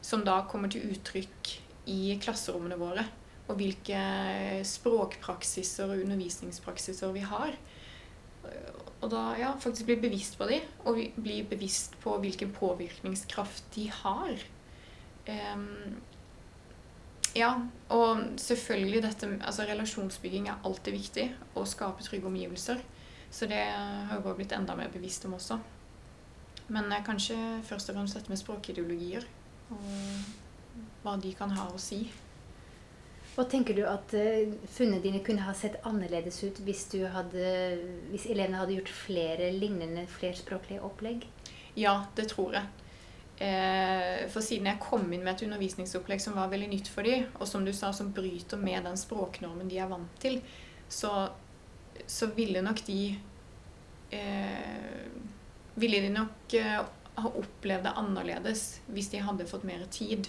som 0.00 0.22
da 0.24 0.40
kommer 0.48 0.70
til 0.72 0.86
uttrykk 0.94 1.54
i 1.90 2.14
klasserommene 2.22 2.78
våre, 2.78 3.04
og 3.48 3.58
hvilke 3.58 4.00
språkpraksiser 4.68 5.90
og 5.90 6.04
undervisningspraksiser 6.04 7.12
vi 7.16 7.24
har. 7.26 7.56
Og 8.98 9.10
da 9.12 9.22
ja, 9.38 9.52
faktisk 9.60 9.88
bli 9.88 9.96
bevisst 10.02 10.38
på 10.38 10.48
dem, 10.50 10.64
og 10.84 11.00
bli 11.16 11.40
bevisst 11.48 11.96
på 12.02 12.16
hvilken 12.22 12.52
påvirkningskraft 12.54 13.68
de 13.76 13.86
har. 13.94 14.44
Um, 15.28 15.98
ja, 17.38 17.52
og 17.94 18.22
selvfølgelig 18.40 19.02
dette 19.04 19.30
altså 19.38 19.66
Relasjonsbygging 19.68 20.48
er 20.50 20.62
alltid 20.66 20.96
viktig. 20.96 21.26
Å 21.54 21.64
skape 21.68 22.04
trygge 22.04 22.28
omgivelser. 22.30 22.82
Så 23.30 23.48
det 23.48 23.60
har 23.60 24.14
jeg 24.16 24.24
bare 24.24 24.38
blitt 24.38 24.54
enda 24.56 24.76
mer 24.78 24.90
bevisst 24.92 25.26
om 25.28 25.36
også. 25.36 25.58
Men 26.72 26.92
kanskje 27.04 27.36
først 27.68 27.90
og 27.90 27.98
fremst 27.98 28.16
dette 28.18 28.32
med 28.32 28.40
språkideologier. 28.40 29.26
Og 29.72 30.88
hva 31.02 31.18
de 31.20 31.32
kan 31.36 31.52
ha 31.56 31.68
å 31.72 31.80
si. 31.80 32.06
Hva 33.34 33.44
tenker 33.46 33.76
du 33.76 33.84
at 33.86 34.12
uh, 34.18 34.50
funnene 34.74 35.02
dine 35.04 35.22
kunne 35.22 35.44
ha 35.46 35.54
sett 35.54 35.78
annerledes 35.86 36.40
ut 36.42 36.58
hvis, 36.66 36.88
hadde, 37.12 37.50
hvis 38.10 38.26
elevene 38.26 38.58
hadde 38.58 38.80
gjort 38.80 38.90
flere 38.90 39.52
lignende 39.54 40.08
flerspråklige 40.10 40.82
opplegg? 40.82 41.28
Ja, 41.78 42.00
det 42.18 42.32
tror 42.32 42.56
jeg. 42.58 42.87
Eh, 43.38 44.24
for 44.32 44.42
siden 44.42 44.66
jeg 44.66 44.82
kom 44.82 45.04
inn 45.12 45.22
med 45.22 45.36
et 45.36 45.44
undervisningsopplegg 45.46 46.22
som 46.22 46.34
var 46.38 46.50
veldig 46.50 46.72
nytt 46.72 46.88
for 46.90 47.06
dem, 47.06 47.28
og 47.38 47.46
som 47.46 47.66
du 47.66 47.70
sa, 47.76 47.92
som 47.94 48.10
bryter 48.14 48.58
med 48.58 48.82
den 48.88 48.98
språknormen 48.98 49.70
de 49.70 49.78
er 49.78 49.90
vant 49.90 50.16
til, 50.22 50.40
så, 50.90 51.28
så 52.06 52.30
ville 52.34 52.64
nok 52.64 52.82
de 52.86 53.02
eh, 54.16 55.04
Ville 55.78 56.00
de 56.02 56.08
nok 56.10 56.54
eh, 56.58 56.80
ha 57.22 57.30
opplevd 57.38 57.84
det 57.86 57.92
annerledes 58.00 58.62
hvis 58.90 59.12
de 59.12 59.20
hadde 59.22 59.46
fått 59.46 59.66
mer 59.68 59.84
tid. 59.94 60.26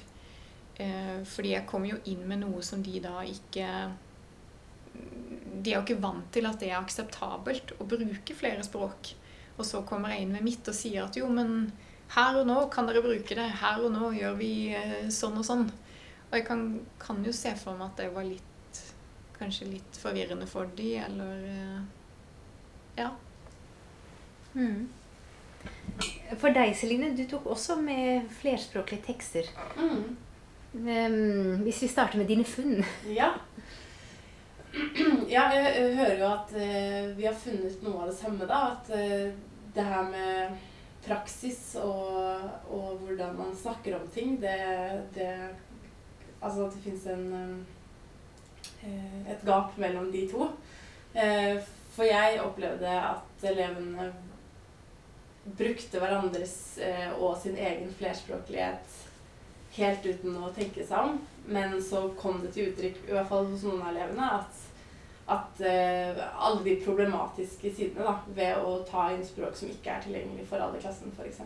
Eh, 0.78 1.24
fordi 1.26 1.56
jeg 1.56 1.66
kom 1.70 1.88
jo 1.90 1.98
inn 2.12 2.22
med 2.30 2.44
noe 2.44 2.62
som 2.66 2.84
de 2.86 3.02
da 3.04 3.24
ikke 3.26 3.66
De 4.94 5.72
er 5.72 5.76
jo 5.76 5.82
ikke 5.82 5.98
vant 6.00 6.30
til 6.32 6.48
at 6.48 6.62
det 6.62 6.70
er 6.70 6.78
akseptabelt 6.78 7.74
å 7.82 7.88
bruke 7.90 8.38
flere 8.38 8.62
språk. 8.64 9.16
Og 9.58 9.66
så 9.68 9.82
kommer 9.88 10.14
jeg 10.14 10.28
inn 10.28 10.38
med 10.38 10.46
mitt 10.46 10.70
og 10.70 10.78
sier 10.78 11.08
at 11.08 11.18
jo, 11.20 11.28
men 11.34 11.72
her 12.16 12.40
og 12.40 12.48
nå 12.50 12.58
kan 12.74 12.88
dere 12.90 13.04
bruke 13.06 13.38
det. 13.38 13.48
Her 13.62 13.82
og 13.86 13.94
nå 13.94 14.12
gjør 14.18 14.38
vi 14.40 14.52
eh, 14.74 15.10
sånn 15.14 15.38
og 15.38 15.46
sånn. 15.46 15.68
Og 16.30 16.38
jeg 16.38 16.46
kan, 16.48 16.64
kan, 17.02 17.22
jo 17.26 17.34
se 17.34 17.54
for 17.58 17.78
meg 17.78 17.92
at 17.92 18.04
det 18.04 18.14
var 18.14 18.28
litt 18.28 18.46
Kanskje 19.40 19.70
litt 19.70 19.96
forvirrende 19.96 20.44
for 20.52 20.68
de, 20.76 20.98
eller 21.00 21.44
eh, 21.48 21.78
Ja. 23.00 23.14
Mm. 24.52 24.90
For 26.42 26.52
deg, 26.52 26.74
Celine, 26.76 27.14
du 27.16 27.24
tok 27.30 27.48
også 27.54 27.78
med 27.80 28.28
flerspråklige 28.42 29.06
tekster. 29.06 29.48
Mm. 29.78 30.18
Um, 30.74 31.62
hvis 31.64 31.82
vi 31.86 31.88
starter 31.88 32.20
med 32.20 32.28
dine 32.28 32.44
funn. 32.44 32.84
Ja. 33.08 33.32
ja, 35.32 35.46
jeg 35.56 35.96
hører 35.98 36.20
jo 36.20 36.28
at 36.30 36.52
uh, 36.54 37.18
vi 37.18 37.26
har 37.26 37.40
funnet 37.40 37.80
noe 37.86 38.04
av 38.04 38.12
det 38.12 38.18
samme, 38.20 38.50
da. 38.50 38.60
At 38.76 38.92
uh, 38.92 39.32
det 39.76 39.88
her 39.88 40.12
med 40.12 40.60
praksis 41.10 41.74
og, 41.82 42.46
og, 42.70 43.02
hvordan 43.02 43.36
man 43.38 43.58
snakker 43.58 43.98
om 43.98 44.08
ting, 44.14 44.38
det, 44.42 44.60
det 45.18 45.34
Altså 46.40 46.70
at 46.70 46.76
det 46.78 46.86
fins 46.86 47.04
eh, 47.12 47.56
et 49.28 49.42
gap 49.44 49.74
mellom 49.76 50.06
de 50.14 50.22
to. 50.32 50.46
Eh, 51.12 51.58
for 51.92 52.08
jeg 52.08 52.38
opplevde 52.40 52.94
at 52.96 53.44
elevene 53.44 54.06
brukte 55.58 56.00
hverandres 56.00 56.56
eh, 56.80 57.12
og 57.18 57.36
sin 57.42 57.58
egen 57.60 57.92
flerspråklighet 58.00 58.96
helt 59.76 60.08
uten 60.08 60.38
å 60.40 60.54
tenke 60.56 60.86
seg 60.88 61.12
om. 61.12 61.20
Men 61.50 61.76
så 61.84 62.06
kom 62.20 62.40
det 62.44 62.54
til 62.56 62.72
uttrykk, 62.72 63.04
i 63.10 63.16
hvert 63.18 63.30
fall 63.32 63.52
hos 63.52 63.68
noen 63.68 63.84
av 63.84 63.92
elevene, 63.92 64.32
at 64.40 64.69
at 65.30 65.62
uh, 65.64 66.22
alle 66.46 66.64
de 66.66 66.76
problematiske 66.86 67.74
sidene 67.76 68.06
da, 68.06 68.16
ved 68.36 68.64
å 68.66 68.80
ta 68.88 69.10
inn 69.14 69.26
språk 69.26 69.58
som 69.58 69.72
ikke 69.72 69.94
er 69.94 70.06
tilgjengelig 70.06 70.48
for 70.50 70.62
alle 70.64 70.80
i 70.80 70.84
klassen, 70.84 71.14
f.eks. 71.14 71.44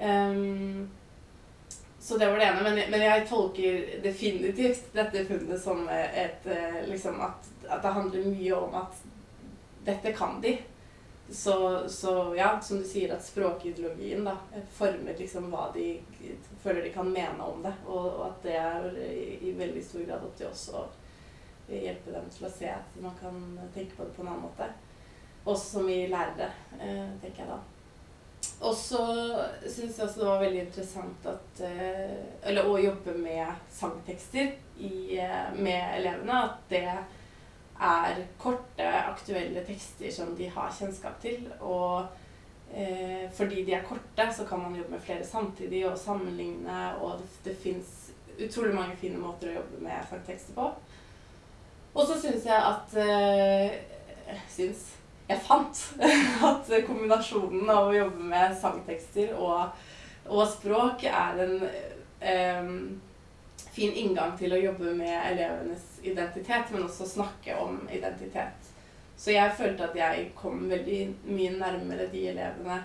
Um, 0.00 0.86
så 2.04 2.18
det 2.20 2.28
var 2.28 2.38
det 2.38 2.50
ene. 2.50 2.62
Men, 2.66 2.80
men, 2.92 3.06
jeg 3.06 3.26
tolker 3.30 3.88
definitivt 4.04 4.92
dette 4.92 5.24
funnet 5.28 5.60
som 5.62 5.86
et 5.88 6.44
liksom 6.90 7.22
at, 7.24 7.46
at, 7.64 7.80
det 7.80 7.92
handler 7.96 8.26
mye 8.28 8.58
om 8.58 8.76
at 8.82 8.98
dette 9.86 10.12
kan 10.12 10.36
de. 10.44 10.58
Så, 11.30 11.88
så, 11.88 12.34
ja, 12.36 12.60
som 12.60 12.78
du 12.78 12.84
sier, 12.84 13.14
at 13.14 13.24
språkideologien 13.24 14.26
da, 14.26 14.36
former 14.76 15.16
liksom 15.18 15.48
hva 15.52 15.70
de 15.74 15.96
føler 16.62 16.84
de 16.84 16.92
kan 16.92 17.08
mene 17.10 17.40
om 17.40 17.62
det. 17.64 17.72
Og, 17.86 18.04
og 18.10 18.26
at 18.28 18.44
det 18.44 18.58
er 18.60 18.90
i, 19.00 19.38
i, 19.40 19.54
veldig 19.56 19.84
stor 19.84 20.04
grad 20.04 20.26
opp 20.26 20.36
til 20.38 20.50
oss 20.50 20.66
å 20.76 20.84
hjelpe 21.68 22.12
dem 22.12 22.26
til 22.32 22.48
å 22.48 22.52
se 22.52 22.68
at 22.72 22.98
man 23.00 23.14
kan 23.20 23.38
tenke 23.74 23.96
på 23.96 24.04
det 24.04 24.16
på 24.16 24.24
en 24.24 24.32
annen 24.32 24.46
måte. 24.48 24.68
Også 25.44 25.78
som 25.78 25.86
vi 25.88 26.06
lærere, 26.08 26.50
eh, 26.80 27.08
tenker 27.22 27.44
jeg 27.44 27.52
da. 27.52 27.60
Og 28.64 28.74
så 28.76 29.00
syns 29.66 29.98
jeg 29.98 30.06
også 30.06 30.20
det 30.20 30.28
var 30.28 30.40
veldig 30.42 30.62
interessant 30.62 31.26
at 31.28 31.60
eh, 31.66 32.14
Eller 32.48 32.68
å 32.68 32.78
jobbe 32.80 33.16
med 33.18 33.66
sangtekster 33.72 34.54
i, 34.78 35.18
eh, 35.18 35.52
med 35.56 35.98
elevene. 35.98 36.40
At 36.48 36.64
det 36.70 36.84
er 36.84 38.20
korte, 38.38 38.86
aktuelle 38.86 39.64
tekster 39.66 40.12
som 40.14 40.34
de 40.38 40.48
har 40.48 40.72
kjennskap 40.72 41.20
til. 41.22 41.48
Og 41.60 42.06
eh, 42.72 43.26
fordi 43.34 43.64
de 43.66 43.76
er 43.76 43.86
korte, 43.88 44.28
så 44.32 44.46
kan 44.48 44.62
man 44.62 44.76
jobbe 44.78 44.96
med 44.96 45.04
flere 45.04 45.26
samtidig 45.26 45.84
og 45.90 45.98
sammenligne. 45.98 46.80
Og 47.02 47.18
det, 47.20 47.30
det 47.48 47.56
fins 47.62 48.12
utrolig 48.38 48.74
mange 48.74 48.96
fine 48.98 49.20
måter 49.20 49.52
å 49.52 49.58
jobbe 49.60 49.82
med 49.84 50.08
sangtekster 50.10 50.56
på. 50.56 50.70
Og 51.94 52.06
så 52.06 52.18
syns 52.18 52.46
jeg 52.48 52.58
at 52.58 52.96
eh, 52.98 53.80
Syns 54.50 54.90
jeg 55.28 55.40
fant 55.46 55.80
at 56.50 56.70
kombinasjonen 56.84 57.70
av 57.70 57.88
å 57.88 57.96
jobbe 57.96 58.28
med 58.28 58.52
sangtekster 58.60 59.32
og, 59.40 59.72
og 60.28 60.42
språk 60.52 61.06
er 61.08 61.40
en 61.44 61.54
um, 61.64 62.74
fin 63.72 63.94
inngang 64.02 64.34
til 64.36 64.52
å 64.52 64.60
jobbe 64.60 64.92
med 64.98 65.14
elevenes 65.30 65.86
identitet, 66.04 66.68
men 66.74 66.84
også 66.84 67.08
snakke 67.08 67.56
om 67.56 67.80
identitet. 67.88 68.68
Så 69.16 69.32
jeg 69.32 69.56
følte 69.56 69.88
at 69.88 69.96
jeg 69.96 70.28
kom 70.36 70.66
veldig 70.68 71.00
mye 71.30 71.56
nærmere 71.56 72.10
de 72.12 72.26
elevene 72.34 72.78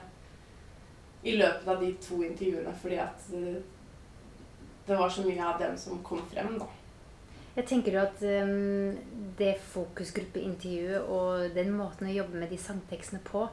i 1.28 1.36
løpet 1.36 1.68
av 1.68 1.84
de 1.84 1.92
to 2.00 2.22
intervjuene, 2.24 2.74
fordi 2.82 3.02
at 3.04 3.30
det 4.88 4.98
var 4.98 5.12
så 5.12 5.28
mye 5.28 5.46
av 5.46 5.60
dem 5.60 5.76
som 5.78 6.00
kom 6.06 6.24
frem, 6.32 6.56
da. 6.62 6.72
Jeg 7.56 7.66
tenker 7.68 7.96
jo 7.96 8.04
at 8.04 8.22
um, 8.46 8.96
det 9.40 9.56
fokusgruppeintervjuet 9.72 11.10
og 11.10 11.50
den 11.56 11.74
måten 11.76 12.08
å 12.10 12.14
jobbe 12.14 12.40
med 12.40 12.54
de 12.54 12.60
sangtekstene 12.62 13.22
på 13.26 13.48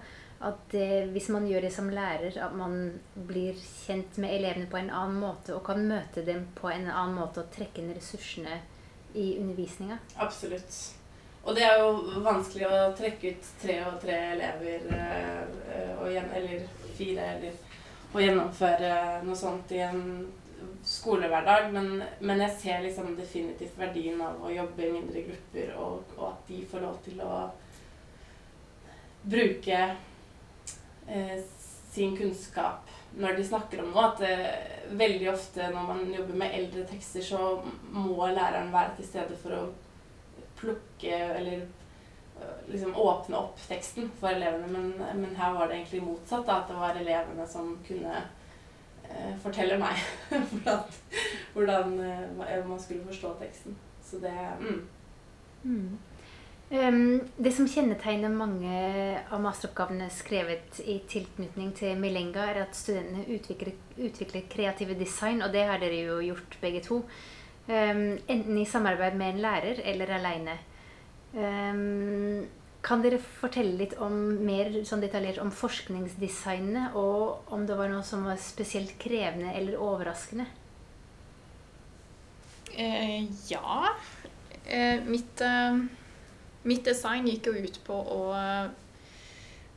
at 0.47 0.59
det, 0.69 1.07
hvis 1.15 1.31
man 1.33 1.47
gjør 1.49 1.65
det 1.65 1.73
som 1.73 1.89
lærer, 1.89 2.37
at 2.45 2.53
man 2.53 2.77
blir 3.29 3.57
kjent 3.87 4.19
med 4.21 4.35
elevene 4.37 4.69
på 4.69 4.77
en 4.77 4.93
annen 4.93 5.17
måte 5.23 5.55
og 5.57 5.65
kan 5.65 5.81
møte 5.89 6.27
dem 6.27 6.45
på 6.59 6.69
en 6.69 6.91
annen 6.91 7.17
måte 7.17 7.41
og 7.41 7.53
trekke 7.55 7.81
inn 7.81 7.95
ressursene 7.97 8.61
i 9.17 9.31
undervisninga. 9.41 9.97
Absolutt. 10.21 10.77
Og 11.47 11.57
det 11.57 11.65
er 11.65 11.81
jo 11.81 12.21
vanskelig 12.27 12.67
å 12.69 12.83
trekke 12.99 13.33
ut 13.33 13.49
tre 13.63 13.79
og 13.87 14.01
tre 14.03 14.17
elever, 14.35 14.85
og, 16.03 16.09
eller 16.11 16.67
fire, 16.99 17.31
eller 17.37 17.57
og 18.17 18.23
gjennomføre 18.23 18.91
noe 19.27 19.37
sånt 19.37 19.73
i 19.77 19.83
en 19.85 20.03
skolehverdag, 20.87 21.73
men, 21.73 22.03
men, 22.21 22.41
jeg 22.45 22.59
ser 22.61 22.83
liksom 22.85 23.17
definitivt 23.19 23.79
verdien 23.79 24.21
av 24.23 24.39
å 24.45 24.53
jobbe 24.55 24.85
i 24.87 24.93
mindre 24.95 25.25
grupper, 25.27 25.73
og, 25.83 26.13
og 26.15 26.29
at 26.29 26.51
de 26.51 26.61
får 26.71 26.85
lov 26.85 27.01
til 27.03 27.23
å 27.27 27.39
bruke 29.27 29.81
eh, 31.11 31.41
sin 31.91 32.15
kunnskap 32.17 32.87
når 33.19 33.35
de 33.35 33.49
snakker 33.49 33.83
om 33.83 33.91
noe. 33.91 34.05
At 34.13 34.23
eh, 34.29 34.93
veldig 34.95 35.33
ofte 35.33 35.67
når 35.75 35.89
man 35.89 36.05
jobber 36.15 36.39
med 36.45 36.55
eldre 36.61 36.87
tekster, 36.87 37.25
så 37.25 37.41
må 37.91 38.31
læreren 38.31 38.71
være 38.75 38.95
til 39.01 39.11
stede 39.11 39.41
for 39.43 39.59
å 39.59 39.65
plukke 40.61 41.19
eller 41.41 41.65
eh, 41.65 42.57
liksom 42.71 42.95
åpne 42.95 43.43
opp 43.43 43.59
teksten 43.67 44.13
for 44.21 44.31
elevene. 44.31 44.71
Men, 44.71 45.23
men 45.25 45.35
her 45.35 45.59
var 45.59 45.67
det 45.67 45.81
egentlig 45.81 46.07
motsatt. 46.07 46.47
Da, 46.47 46.61
at 46.63 46.71
det 46.71 46.79
var 46.79 47.03
elevene 47.03 47.51
som 47.51 47.75
kunne 47.89 48.23
forteller 49.43 49.81
meg 49.81 50.01
hvordan, 50.51 50.83
hvordan, 51.55 51.97
eh, 52.01 52.67
man 52.69 52.81
skulle 52.81 53.07
forstå 53.07 53.37
teksten. 53.41 53.77
Så 54.07 54.21
det 54.23 54.35
mm. 54.61 54.83
Mm. 55.67 55.99
Um, 56.67 57.21
det 57.39 57.53
som 57.55 57.69
kjennetegner 57.71 58.33
mange 58.35 58.79
av 59.31 59.39
masteroppgavene 59.43 60.09
skrevet 60.11 60.81
i 60.83 60.97
tilknytning 61.07 61.71
til 61.79 61.99
Milenga, 62.01 62.49
er 62.51 62.65
at 62.65 62.75
studentene 62.75 63.23
utvikler, 63.37 63.77
utvikler 63.97 64.49
kreative 64.51 64.97
design, 64.99 65.45
og 65.47 65.55
det 65.55 65.63
har 65.69 65.79
dere 65.83 66.01
jo 66.09 66.19
gjort 66.25 66.59
begge 66.63 66.83
to. 66.83 67.05
Um, 67.69 68.19
enten 68.27 68.59
i 68.59 68.67
samarbeid 68.67 69.15
med 69.19 69.35
en 69.35 69.43
lærer 69.47 69.83
eller 69.85 70.11
aleine. 70.19 70.59
Um, 71.35 72.47
kan 72.87 73.03
dere 73.03 73.19
fortelle 73.19 73.75
litt 73.81 73.97
om, 74.03 74.15
mer 74.47 74.71
sånn 74.87 75.03
detaljert 75.03 75.41
om 75.43 75.51
forskningsdesignene, 75.51 76.93
og 76.95 77.51
om 77.55 77.67
det 77.67 77.79
var 77.79 77.91
noe 77.91 78.05
som 78.07 78.23
var 78.29 78.39
spesielt 78.39 78.95
krevende 79.03 79.51
eller 79.59 79.81
overraskende? 79.83 80.47
Eh, 82.77 83.27
ja. 83.51 83.91
Eh, 84.67 85.03
mitt, 85.03 85.41
eh, 85.41 85.81
mitt, 86.63 86.85
design 86.85 87.27
gikk 87.27 87.51
jo 87.51 87.67
ut 87.67 87.81
på 87.87 87.97
å 87.97 88.23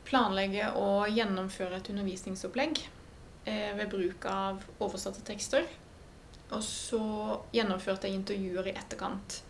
planlegge 0.10 0.72
og 0.78 1.10
gjennomføre 1.14 1.78
et 1.78 1.90
undervisningsopplegg 1.92 2.82
eh, 3.46 3.76
ved 3.78 3.90
bruk 3.92 4.26
av 4.30 4.64
oversatte 4.82 5.22
tekster. 5.26 5.68
Og 6.50 6.64
så 6.66 7.04
gjennomførte 7.54 8.10
jeg 8.10 8.18
intervjuer 8.18 8.72
i 8.72 8.78
etterkant 8.78 9.44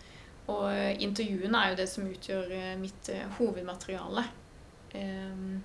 og 0.49 0.69
eh, 0.71 0.93
intervjuene 1.03 1.59
er 1.59 1.73
jo 1.73 1.79
det 1.79 1.87
som 1.91 2.07
utgjør 2.09 2.53
eh, 2.55 2.77
mitt 2.79 3.09
eh, 3.13 3.25
hovedmateriale 3.37 4.23
um, 4.95 5.59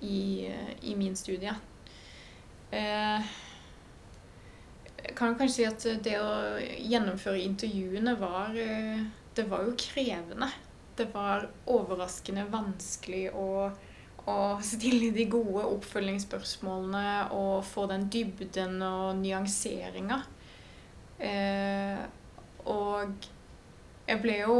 i, 0.00 0.20
i, 0.82 0.94
min 0.96 1.16
studie. 1.16 1.52
Uh, 2.72 3.26
jeg 5.02 5.14
kan 5.16 5.36
kanskje 5.38 5.54
si 5.54 5.66
at 5.68 6.04
det 6.04 6.16
å 6.18 6.30
gjennomføre 6.58 7.44
intervjuene 7.44 8.16
var 8.18 8.56
Det 8.56 9.44
var 9.46 9.62
jo 9.62 9.76
krevende. 9.78 10.48
Det 10.96 11.06
var 11.12 11.46
overraskende 11.70 12.46
vanskelig 12.50 13.28
å, 13.36 13.68
å 14.26 14.36
stille 14.64 15.12
de 15.14 15.28
gode 15.30 15.62
oppfølgingsspørsmålene 15.76 17.28
og 17.36 17.60
få 17.68 17.86
den 17.92 18.08
dybden 18.10 18.80
og 18.82 19.20
nyanseringa. 19.20 20.22
Uh, 21.20 22.02
og 22.66 23.28
jeg 24.06 24.22
ble 24.22 24.36
jo 24.42 24.58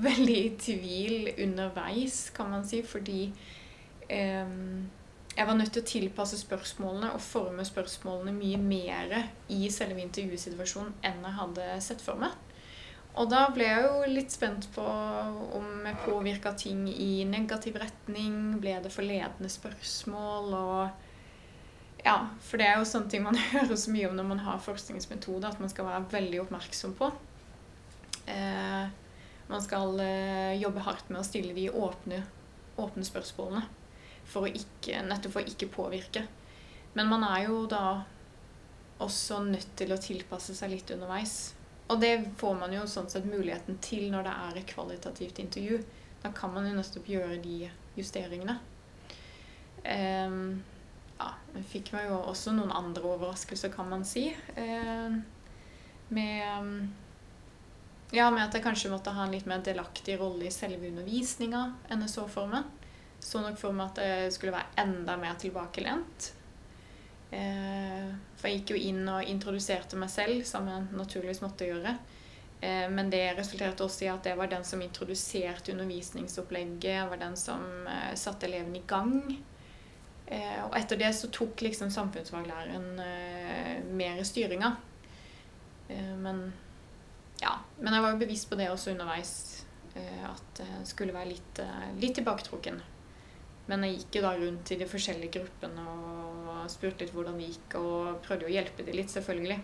veldig 0.00 0.36
i 0.38 0.54
tvil 0.60 1.30
underveis, 1.46 2.28
kan 2.34 2.50
man 2.52 2.64
si, 2.66 2.82
fordi 2.86 3.24
eh, 4.08 4.52
jeg 5.36 5.46
var 5.46 5.56
nødt 5.56 5.72
til 5.74 5.82
å 5.82 5.88
tilpasse 5.88 6.38
spørsmålene 6.40 7.12
og 7.14 7.22
forme 7.24 7.64
spørsmålene 7.66 8.34
mye 8.34 8.60
mer 8.60 9.16
i 9.52 9.68
selve 9.72 10.02
intervjusituasjonen 10.02 10.96
enn 11.06 11.26
jeg 11.26 11.38
hadde 11.38 11.68
sett 11.84 12.02
for 12.04 12.20
meg. 12.20 12.34
Og 13.18 13.26
da 13.30 13.46
ble 13.50 13.66
jeg 13.66 13.86
jo 13.86 14.10
litt 14.12 14.32
spent 14.32 14.68
på 14.74 14.84
om 14.84 15.86
jeg 15.86 16.02
påvirka 16.04 16.52
ting 16.58 16.84
i 16.92 17.24
negativ 17.26 17.78
retning. 17.82 18.60
Ble 18.62 18.76
det 18.84 18.92
for 18.94 19.06
ledende 19.06 19.50
spørsmål? 19.50 20.52
Og 20.54 22.04
ja, 22.06 22.14
for 22.46 22.60
det 22.60 22.68
er 22.68 22.78
jo 22.78 22.86
sånne 22.86 23.10
ting 23.10 23.24
man 23.26 23.40
hører 23.54 23.74
så 23.74 23.94
mye 23.94 24.10
om 24.10 24.14
når 24.18 24.28
man 24.30 24.44
har 24.46 24.62
forskningsmetode, 24.62 25.50
at 25.50 25.58
man 25.62 25.72
skal 25.72 25.90
være 25.90 26.06
veldig 26.14 26.44
oppmerksom 26.44 26.94
på. 27.00 27.10
Eh, 28.30 28.88
man 29.50 29.62
skal 29.62 30.00
eh, 30.00 30.54
jobbe 30.62 30.84
hardt 30.86 31.08
med 31.10 31.20
å 31.20 31.26
stille 31.26 31.54
de 31.56 31.68
åpne, 31.70 32.22
åpne 32.78 33.06
spørsmålene. 33.06 33.64
For 34.30 34.46
å 34.46 34.52
ikke, 34.52 35.02
nettopp 35.02 35.34
for 35.34 35.42
å 35.42 35.50
ikke 35.50 35.70
påvirke. 35.74 36.26
Men 36.94 37.10
man 37.10 37.24
er 37.26 37.48
jo 37.48 37.64
da 37.70 38.02
også 39.00 39.40
nødt 39.46 39.72
til 39.78 39.94
å 39.94 40.00
tilpasse 40.00 40.54
seg 40.54 40.74
litt 40.74 40.92
underveis. 40.94 41.54
Og 41.90 41.98
det 42.02 42.12
får 42.38 42.54
man 42.60 42.74
jo 42.74 42.84
sånn 42.86 43.08
sett 43.10 43.26
muligheten 43.26 43.80
til 43.82 44.10
når 44.12 44.28
det 44.28 44.34
er 44.44 44.58
et 44.60 44.70
kvalitativt 44.70 45.40
intervju. 45.42 45.80
Da 46.22 46.30
kan 46.36 46.52
man 46.54 46.68
jo 46.68 46.76
nettopp 46.76 47.08
gjøre 47.10 47.40
de 47.42 47.64
justeringene. 47.96 48.58
Um, 49.82 50.60
ja, 51.18 51.32
fikk 51.72 51.90
meg 51.96 52.10
jo 52.10 52.20
også 52.30 52.52
noen 52.54 52.70
andre 52.76 53.16
overraskelser, 53.16 53.72
kan 53.74 53.88
man 53.90 54.04
si. 54.06 54.28
Um, 54.54 55.22
med 56.14 56.90
ja, 58.10 58.26
med 58.30 58.42
at 58.42 58.56
jeg 58.56 58.64
kanskje 58.64 58.90
måtte 58.90 59.14
ha 59.14 59.24
en 59.24 59.34
litt 59.34 59.46
mer 59.46 59.62
delaktig 59.62 60.16
rolle 60.20 60.48
i 60.48 60.54
selve 60.54 60.88
undervisninga 60.90 61.62
enn 61.90 62.04
jeg 62.06 62.14
så 62.14 62.26
for 62.30 62.50
meg. 62.50 62.66
Så 63.20 63.42
nok 63.44 63.58
for 63.60 63.76
meg 63.76 63.92
at 63.92 64.00
jeg 64.02 64.32
skulle 64.34 64.56
være 64.56 64.80
enda 64.82 65.16
mer 65.20 65.36
tilbakelent. 65.38 66.32
Eh, 67.30 68.08
for 68.34 68.50
jeg 68.50 68.60
gikk 68.60 68.72
jo 68.74 68.80
inn 68.90 69.04
og 69.06 69.28
introduserte 69.30 69.98
meg 70.00 70.10
selv, 70.10 70.42
som 70.48 70.66
jeg 70.66 70.88
naturligvis 70.96 71.42
måtte 71.44 71.68
gjøre. 71.68 71.94
Eh, 72.60 72.88
men 72.90 73.12
det 73.12 73.22
resulterte 73.38 73.86
også 73.86 74.06
i 74.06 74.10
at 74.12 74.26
jeg 74.26 74.40
var 74.40 74.50
den 74.50 74.66
som 74.66 74.82
introduserte 74.82 75.74
undervisningsopplegget, 75.76 77.06
var 77.12 77.22
den 77.22 77.38
som 77.38 77.62
eh, 77.86 78.16
satte 78.18 78.50
eleven 78.50 78.74
i 78.76 78.84
gang. 78.88 79.22
Og 80.30 80.76
etter 80.78 80.94
det 80.94 81.08
så 81.18 81.26
tok 81.34 81.58
liksom 81.64 81.88
samfunnsfaglæreren 81.90 83.00
mer 83.98 84.20
styringa. 84.22 84.68
Men 86.22 86.44
ja. 87.40 87.56
Men 87.80 87.96
jeg 87.96 88.04
var 88.04 88.14
jo 88.14 88.20
bevisst 88.22 88.48
på 88.50 88.58
det 88.60 88.70
også 88.70 88.92
underveis. 88.94 89.64
eh, 89.94 90.24
At 90.28 90.60
jeg 90.62 90.86
skulle 90.86 91.14
være 91.14 91.32
litt, 91.32 91.58
eh, 91.58 91.92
litt 92.00 92.14
tilbaketrukken. 92.18 92.80
Men 93.66 93.84
jeg 93.86 93.98
gikk 93.98 94.18
jo 94.18 94.22
da 94.22 94.32
rundt 94.36 94.70
i 94.72 94.78
de 94.80 94.86
forskjellige 94.88 95.32
gruppene 95.38 95.84
og 95.88 96.70
spurte 96.70 97.04
litt 97.04 97.12
hvordan 97.14 97.38
det 97.38 97.50
gikk, 97.52 97.76
og 97.78 98.22
prøvde 98.24 98.48
å 98.48 98.50
hjelpe 98.52 98.84
dem 98.84 98.96
litt, 98.98 99.12
selvfølgelig. 99.12 99.60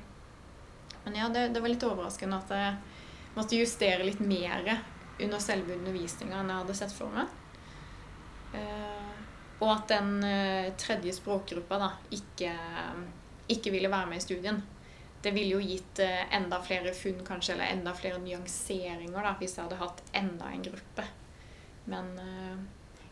Men 1.05 1.15
ja, 1.19 1.29
det, 1.29 1.49
det 1.55 1.63
var 1.63 1.73
litt 1.73 1.87
overraskende 1.87 2.39
at 2.39 2.53
jeg 2.55 2.77
måtte 3.37 3.59
justere 3.59 4.07
litt 4.07 4.21
mer 4.21 4.63
under 5.21 5.39
selve 5.43 5.75
undervisninga 5.75 6.39
enn 6.41 6.53
jeg 6.53 6.63
hadde 6.63 6.79
sett 6.79 6.95
for 6.95 7.11
meg. 7.15 7.27
Eh, 8.55 9.13
og 9.61 9.71
at 9.73 9.89
den 9.89 10.11
tredje 10.77 11.15
språkgruppa 11.17 11.79
da 11.81 11.91
ikke, 12.13 12.53
ikke 13.49 13.73
ville 13.73 13.89
være 13.91 14.11
med 14.11 14.21
i 14.21 14.25
studien. 14.27 14.63
Det 15.23 15.33
ville 15.35 15.57
jo 15.57 15.61
gitt 15.61 15.99
eh, 15.99 16.35
enda 16.37 16.61
flere 16.63 16.93
funn, 16.95 17.25
kanskje, 17.27 17.55
eller 17.55 17.73
enda 17.73 17.95
flere 17.95 18.19
nyanseringer 18.23 19.23
da, 19.27 19.35
hvis 19.41 19.57
jeg 19.57 19.65
hadde 19.65 19.81
hatt 19.81 20.03
enda 20.13 20.51
en 20.53 20.67
gruppe. 20.71 21.07
Men 21.91 22.19
eh, 22.23 22.57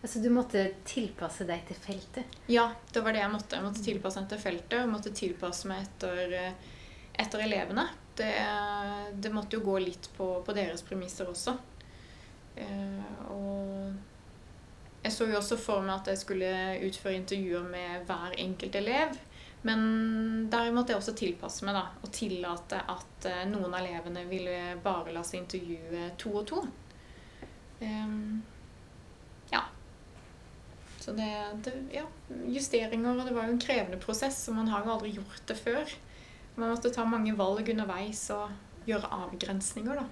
Altså, 0.05 0.21
du 0.21 0.27
måtte 0.29 0.67
tilpasse 0.85 1.47
deg 1.49 1.63
til 1.65 1.79
feltet. 1.81 2.35
ja, 2.53 2.67
det 2.93 3.01
var 3.01 3.15
det 3.17 3.23
jeg 3.23 3.33
måtte. 3.33 3.57
Jeg 3.57 3.65
måtte 3.65 3.85
tilpasse 3.87 4.21
meg 4.21 4.27
til 4.29 4.41
feltet, 4.43 4.75
og 4.83 4.91
måtte 4.93 5.13
tilpasse 5.17 5.71
meg 5.71 5.87
etter, 5.87 6.35
eh, 6.37 6.75
etter 7.25 7.45
elevene. 7.47 7.87
Det, 8.15 8.29
det 9.17 9.33
måtte 9.33 9.57
jo 9.57 9.65
gå 9.65 9.79
litt 9.81 10.11
på, 10.19 10.27
på 10.45 10.55
deres 10.55 10.85
premisser 10.85 11.31
også. 11.33 11.57
Og 13.33 13.95
jeg 15.05 15.13
så 15.13 15.27
jo 15.29 15.37
også 15.37 15.57
for 15.61 15.85
meg 15.85 15.99
at 15.99 16.13
jeg 16.13 16.21
skulle 16.23 16.51
utføre 16.87 17.19
intervjuer 17.19 17.65
med 17.69 18.07
hver 18.09 18.37
enkelt 18.41 18.77
elev. 18.79 19.17
Men 19.65 20.49
der 20.53 20.73
måtte 20.77 20.93
jeg 20.93 21.01
også 21.01 21.15
tilpasse 21.17 21.65
meg 21.65 21.75
da, 21.79 21.87
og 22.05 22.11
tillate 22.13 22.83
at 22.93 23.29
eh, 23.31 23.45
noen 23.49 23.71
av 23.73 23.79
elevene 23.81 24.27
ville 24.29 24.57
bare 24.85 25.13
la 25.15 25.23
seg 25.25 25.41
intervjue 25.41 26.11
to 26.21 26.33
og 26.37 26.45
to. 26.51 26.59
Um, 27.81 28.43
ja. 29.53 29.63
Så 31.01 31.13
det, 31.17 31.31
det 31.65 31.73
Ja, 31.97 32.05
justeringer. 32.49 33.17
Og 33.17 33.25
det 33.25 33.33
var 33.37 33.49
jo 33.49 33.55
en 33.57 33.63
krevende 33.63 34.01
prosess, 34.01 34.43
og 34.49 34.59
man 34.59 34.69
har 34.73 34.85
jo 34.85 34.93
aldri 34.99 35.15
gjort 35.17 35.47
det 35.49 35.57
før. 35.61 35.95
Man 36.57 36.71
måtte 36.75 36.93
ta 36.95 37.05
mange 37.09 37.33
valg 37.37 37.69
underveis 37.73 38.27
og 38.37 38.53
gjøre 38.87 39.09
avgrensninger, 39.17 39.97
da. 39.97 40.05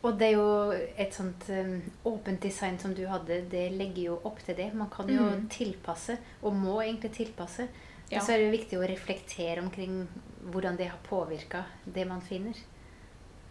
Og 0.00 0.14
det 0.16 0.30
er 0.30 0.36
jo 0.38 0.72
et 0.98 1.12
sånt 1.12 1.44
um, 1.52 1.74
åpent 2.08 2.40
design 2.42 2.78
som 2.80 2.94
du 2.96 3.02
hadde, 3.06 3.42
det 3.52 3.66
legger 3.76 4.06
jo 4.06 4.18
opp 4.24 4.38
til 4.46 4.56
det. 4.56 4.70
Man 4.74 4.88
kan 4.90 5.08
jo 5.12 5.22
Mm. 5.30 5.48
tilpasse, 5.52 6.16
og 6.42 6.54
må 6.56 6.80
egentlig 6.82 7.12
tilpasse. 7.18 7.68
Og 8.10 8.24
så 8.26 8.34
er 8.34 8.42
det 8.42 8.54
viktig 8.56 8.78
å 8.78 8.86
reflektere 8.88 9.62
omkring 9.62 10.02
hvordan 10.50 10.76
det 10.78 10.88
har 10.90 10.98
påvirka 11.06 11.64
det 11.84 12.06
man 12.08 12.22
finner. 12.24 12.56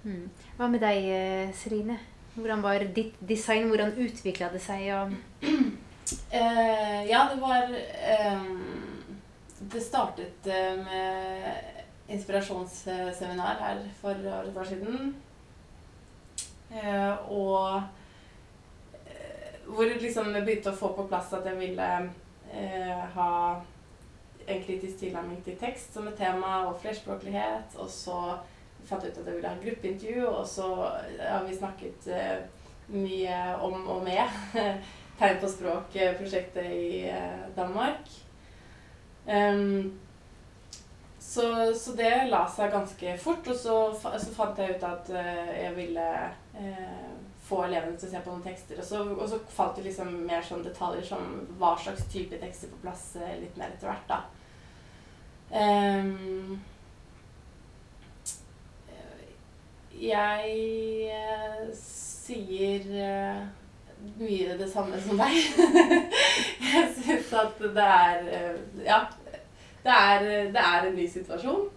Mm. 0.03 0.29
Hva 0.57 0.67
med 0.71 0.81
deg, 0.83 1.05
eh, 1.13 1.53
Serine? 1.55 1.99
Hvordan 2.35 2.61
var 2.63 2.83
ditt 2.95 3.15
design? 3.19 3.69
Hvordan 3.71 3.95
utvikla 3.97 4.51
det 4.53 4.63
seg? 4.63 4.89
Eh, 6.33 7.05
ja, 7.05 7.19
det 7.29 7.35
var 7.37 7.69
ehm, 7.69 8.63
Det 9.59 9.81
startet 9.81 10.47
med 10.81 12.09
inspirasjonsseminar 12.09 13.59
her 13.61 13.83
for 14.01 14.17
et 14.17 14.57
år 14.57 14.65
siden. 14.65 15.13
Og 17.29 17.83
hvor 19.67 19.93
liksom 20.01 20.33
begynte 20.33 20.73
å 20.73 20.79
få 20.81 20.89
på 20.97 21.05
plass 21.11 21.29
at 21.37 21.45
jeg 21.45 21.59
ville 21.61 21.89
ha 23.13 23.29
en 24.49 24.63
kritisk 24.63 24.99
tilnærming 25.01 25.43
til 25.45 25.57
tekst 25.59 25.93
som 25.93 26.07
et 26.09 26.17
tema, 26.19 26.63
og 26.69 26.79
flerspråklighet. 26.81 27.77
Og 27.77 27.89
så 27.93 28.19
fant 28.87 29.03
jeg 29.03 29.13
ut 29.13 29.21
at 29.21 29.27
jeg 29.27 29.35
ville 29.35 29.51
ha 29.51 29.61
gruppeintervju, 29.63 30.25
og 30.27 30.47
så 30.47 30.69
har 31.19 31.45
vi 31.47 31.57
snakket 31.57 32.09
eh, 32.15 32.39
mye 32.89 33.39
om 33.61 33.87
og 33.87 34.03
med 34.03 34.25
Tegn 35.19 35.39
på 35.41 35.49
språk-prosjektet 35.51 36.69
i 36.71 37.09
eh, 37.11 37.41
Danmark. 37.55 38.07
Um, 39.25 39.99
så, 41.19 41.73
så 41.75 41.91
det 41.91 42.29
la 42.31 42.45
seg 42.47 42.71
ganske 42.71 43.17
fort, 43.19 43.49
og 43.51 43.57
så, 43.59 43.73
så 43.99 44.31
fant 44.33 44.57
jeg 44.57 44.77
ut 44.77 44.85
at 44.87 45.11
uh, 45.11 45.49
jeg 45.51 45.75
ville 45.75 46.05
uh, 46.55 47.11
få 47.45 47.65
elevene 47.67 47.99
til 47.99 48.07
å 48.07 48.13
se 48.13 48.21
på 48.23 48.31
noen 48.31 48.45
tekster. 48.47 48.79
Og 48.79 48.87
så, 48.87 49.03
og 49.11 49.27
så 49.27 49.41
falt 49.51 49.75
det 49.77 49.89
liksom 49.89 50.15
mer 50.23 50.47
sånn 50.47 50.63
detaljer 50.63 51.03
som 51.11 51.27
hva 51.59 51.75
slags 51.83 52.07
type 52.09 52.39
tekster 52.39 52.71
på 52.71 52.79
plass 52.85 53.11
uh, 53.19 53.27
litt 53.43 53.59
mer 53.59 53.75
etter 53.75 53.91
hvert, 53.91 54.07
da. 54.07 54.23
Ehm, 55.51 56.59
jeg 59.99 61.15
sier 61.73 62.85
eh, 62.93 63.41
mye 64.19 64.57
det 64.59 64.69
samme 64.69 64.99
som 65.01 65.17
deg. 65.17 65.39
jeg 66.69 66.85
syns 66.99 67.33
at 67.41 67.59
det 67.65 67.89
er 67.89 68.29
eh, 68.29 68.85
Ja. 68.85 69.03
Det 69.79 69.93
er, 69.95 70.23
det 70.51 70.59
er 70.59 70.85
en 70.85 70.95
ny 70.95 71.05
situasjon. 71.07 71.69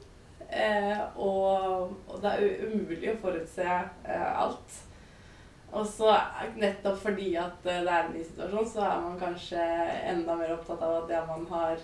Eh, 0.51 0.99
og, 1.17 1.93
og 2.09 2.17
det 2.23 2.33
er 2.33 2.65
umulig 2.67 3.13
å 3.13 3.21
forutse 3.23 3.77
alt. 4.05 4.81
Og 5.73 5.87
så 5.89 6.11
nettopp 6.59 6.99
fordi 7.01 7.31
at 7.41 7.63
det 7.65 7.79
er 7.79 8.03
en 8.03 8.11
ny 8.13 8.25
situasjon, 8.27 8.67
så 8.69 8.83
er 8.85 9.05
man 9.07 9.21
kanskje 9.21 9.63
enda 10.11 10.35
mer 10.37 10.53
opptatt 10.57 10.83
av 10.83 10.99
at 10.99 11.09
det 11.09 11.23
man 11.31 11.47
har 11.55 11.79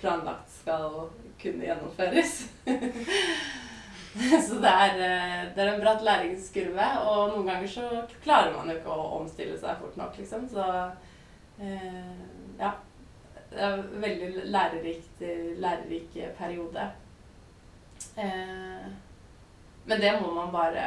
planlagt, 0.00 0.50
skal 0.50 1.10
kunne 1.40 1.66
gjennomføres. 1.66 2.34
så 4.46 4.58
det 4.62 4.72
er, 4.72 4.98
eh, 5.08 5.44
det 5.54 5.62
er 5.62 5.72
en 5.72 5.82
bratt 5.82 6.02
læringskurve, 6.06 6.88
og 7.04 7.34
noen 7.34 7.48
ganger 7.50 7.70
så 7.70 7.88
klarer 8.24 8.54
man 8.56 8.70
jo 8.70 8.78
ikke 8.78 8.96
å 8.96 9.06
omstille 9.20 9.56
seg 9.58 9.78
fort 9.80 9.96
nok, 10.00 10.18
liksom. 10.20 10.48
Så 10.50 10.66
eh, 11.60 12.12
ja. 12.60 12.74
Det 13.54 13.62
er 13.62 13.74
en 13.76 14.02
veldig 14.02 14.28
lærerikt, 14.50 15.20
lærerik 15.62 16.14
periode. 16.38 16.88
Eh, 18.18 18.86
men 19.84 20.00
det 20.00 20.14
må 20.20 20.32
man 20.34 20.50
bare 20.50 20.86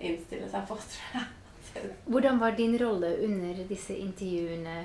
innstille 0.00 0.48
seg 0.50 0.66
på, 0.68 0.78
tror 0.94 1.20
jeg. 1.20 1.92
hvordan 2.06 2.40
var 2.40 2.56
din 2.58 2.74
rolle 2.78 3.12
under 3.26 3.62
disse 3.68 3.94
intervjuene 3.98 4.80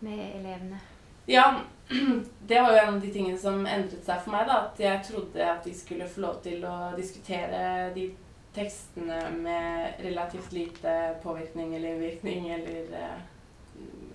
med 0.00 0.24
elevene? 0.40 0.80
Ja, 1.28 1.44
det 2.46 2.60
var 2.60 2.72
jo 2.72 2.78
en 2.78 2.94
av 2.94 3.00
de 3.00 3.12
tingene 3.12 3.38
som 3.38 3.66
endret 3.66 4.04
seg 4.06 4.22
for 4.24 4.34
meg. 4.34 4.46
da, 4.46 4.58
At 4.68 4.80
jeg 4.80 5.04
trodde 5.08 5.46
at 5.46 5.64
de 5.66 5.74
skulle 5.74 6.08
få 6.08 6.24
lov 6.26 6.42
til 6.44 6.64
å 6.66 6.76
diskutere 6.96 7.90
de 7.94 8.10
tekstene 8.54 9.18
med 9.38 10.00
relativt 10.02 10.52
lite 10.52 10.94
påvirkning 11.22 11.74
eller 11.76 12.00
virkning 12.00 12.48
eller 12.50 12.94
eh, 12.98 13.20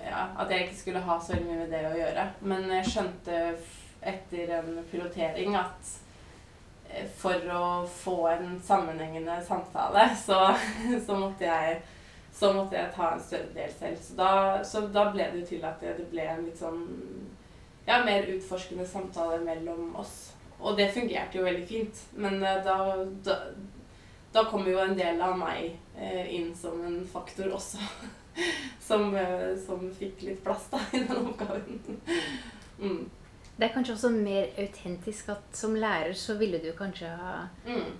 ja, 0.05 0.27
At 0.38 0.51
jeg 0.51 0.65
ikke 0.65 0.77
skulle 0.79 1.03
ha 1.05 1.19
så 1.19 1.33
veldig 1.33 1.47
mye 1.47 1.59
med 1.63 1.71
det 1.71 1.83
å 1.89 1.97
gjøre. 1.97 2.25
Men 2.41 2.67
jeg 2.77 2.89
skjønte 2.91 3.43
etter 4.05 4.51
en 4.59 4.81
pilotering 4.91 5.55
at 5.57 5.93
eh, 6.91 7.07
for 7.17 7.51
å 7.51 7.65
få 7.89 8.17
en 8.35 8.59
sammenhengende 8.63 9.39
samtale, 9.47 10.09
så, 10.19 10.47
så 11.07 11.19
måtte 11.19 11.47
jeg 11.47 11.81
så 12.35 12.49
måtte 12.51 12.75
jeg 12.75 12.91
ta 12.91 13.13
en 13.13 13.21
større 13.23 13.53
del 13.55 13.69
selv. 13.71 13.99
Så 14.03 14.15
da, 14.19 14.31
så 14.67 14.81
da 14.91 15.05
ble 15.13 15.29
det 15.31 15.45
til 15.47 15.63
at 15.63 15.79
det 15.79 16.09
ble 16.11 16.25
en 16.27 16.43
litt 16.43 16.59
sånn 16.59 16.81
ja, 17.85 17.99
mer 18.05 18.27
utforskende 18.35 18.85
samtaler 18.87 19.39
mellom 19.45 19.95
oss. 20.01 20.31
Og 20.59 20.77
det 20.77 20.91
fungerte 20.95 21.37
jo 21.37 21.43
veldig 21.45 21.65
fint. 21.67 22.03
Men 22.15 22.39
eh, 22.43 22.61
da, 22.65 22.77
da, 23.25 23.35
da 24.33 24.43
kom 24.49 24.65
jo 24.67 24.79
en 24.81 24.95
del 24.97 25.19
av 25.21 25.35
meg 25.37 25.75
eh, 25.97 26.23
inn 26.37 26.53
som 26.57 26.79
en 26.87 27.01
faktor 27.11 27.51
også. 27.57 27.77
som, 28.87 29.13
eh, 29.15 29.53
som 29.65 29.85
fikk 29.95 30.23
litt 30.27 30.41
plass 30.43 30.65
da 30.71 30.79
i 30.97 31.03
den 31.05 31.29
oppgaven. 31.29 31.79
mm. 32.79 33.05
Det 33.55 33.69
er 33.69 33.71
kanskje 33.71 33.93
også 33.95 34.09
mer 34.11 34.49
autentisk 34.59 35.29
at 35.31 35.55
som 35.55 35.77
lærer 35.79 36.11
så 36.19 36.33
ville 36.35 36.57
du 36.59 36.73
kanskje 36.75 37.07
ha 37.07 37.35
Mm. 37.63 37.93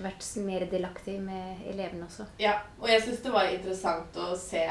vært 0.00 0.24
mer 0.46 0.64
delaktig 0.70 1.18
med 1.20 1.66
elevene 1.68 2.06
også. 2.06 2.24
Ja, 2.40 2.54
og 2.80 2.88
jeg 2.88 3.02
syns 3.04 3.20
det 3.20 3.32
var 3.34 3.50
interessant 3.52 4.16
å 4.16 4.30
se? 4.40 4.62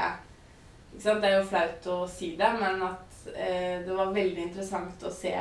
Det 0.97 1.13
er 1.13 1.36
jo 1.38 1.43
flaut 1.45 1.86
å 1.93 1.97
si 2.10 2.31
det, 2.39 2.49
men 2.57 2.81
at 2.88 3.11
eh, 3.29 3.81
det 3.86 3.95
var 3.95 4.13
veldig 4.15 4.47
interessant 4.47 5.03
å 5.05 5.12
se 5.13 5.34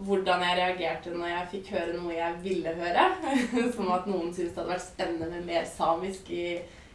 hvordan 0.00 0.42
jeg 0.44 0.56
reagerte 0.56 1.12
når 1.12 1.32
jeg 1.32 1.48
fikk 1.54 1.72
høre 1.74 1.96
noe 1.98 2.14
jeg 2.16 2.36
ville 2.44 2.74
høre. 2.76 3.06
Som 3.74 3.90
at 3.92 4.06
noen 4.08 4.30
syntes 4.32 4.54
det 4.54 4.62
hadde 4.62 4.72
vært 4.72 4.86
spennende 4.86 5.30
med 5.32 5.48
mer 5.50 5.66
samisk 5.68 6.30
i, 6.32 6.44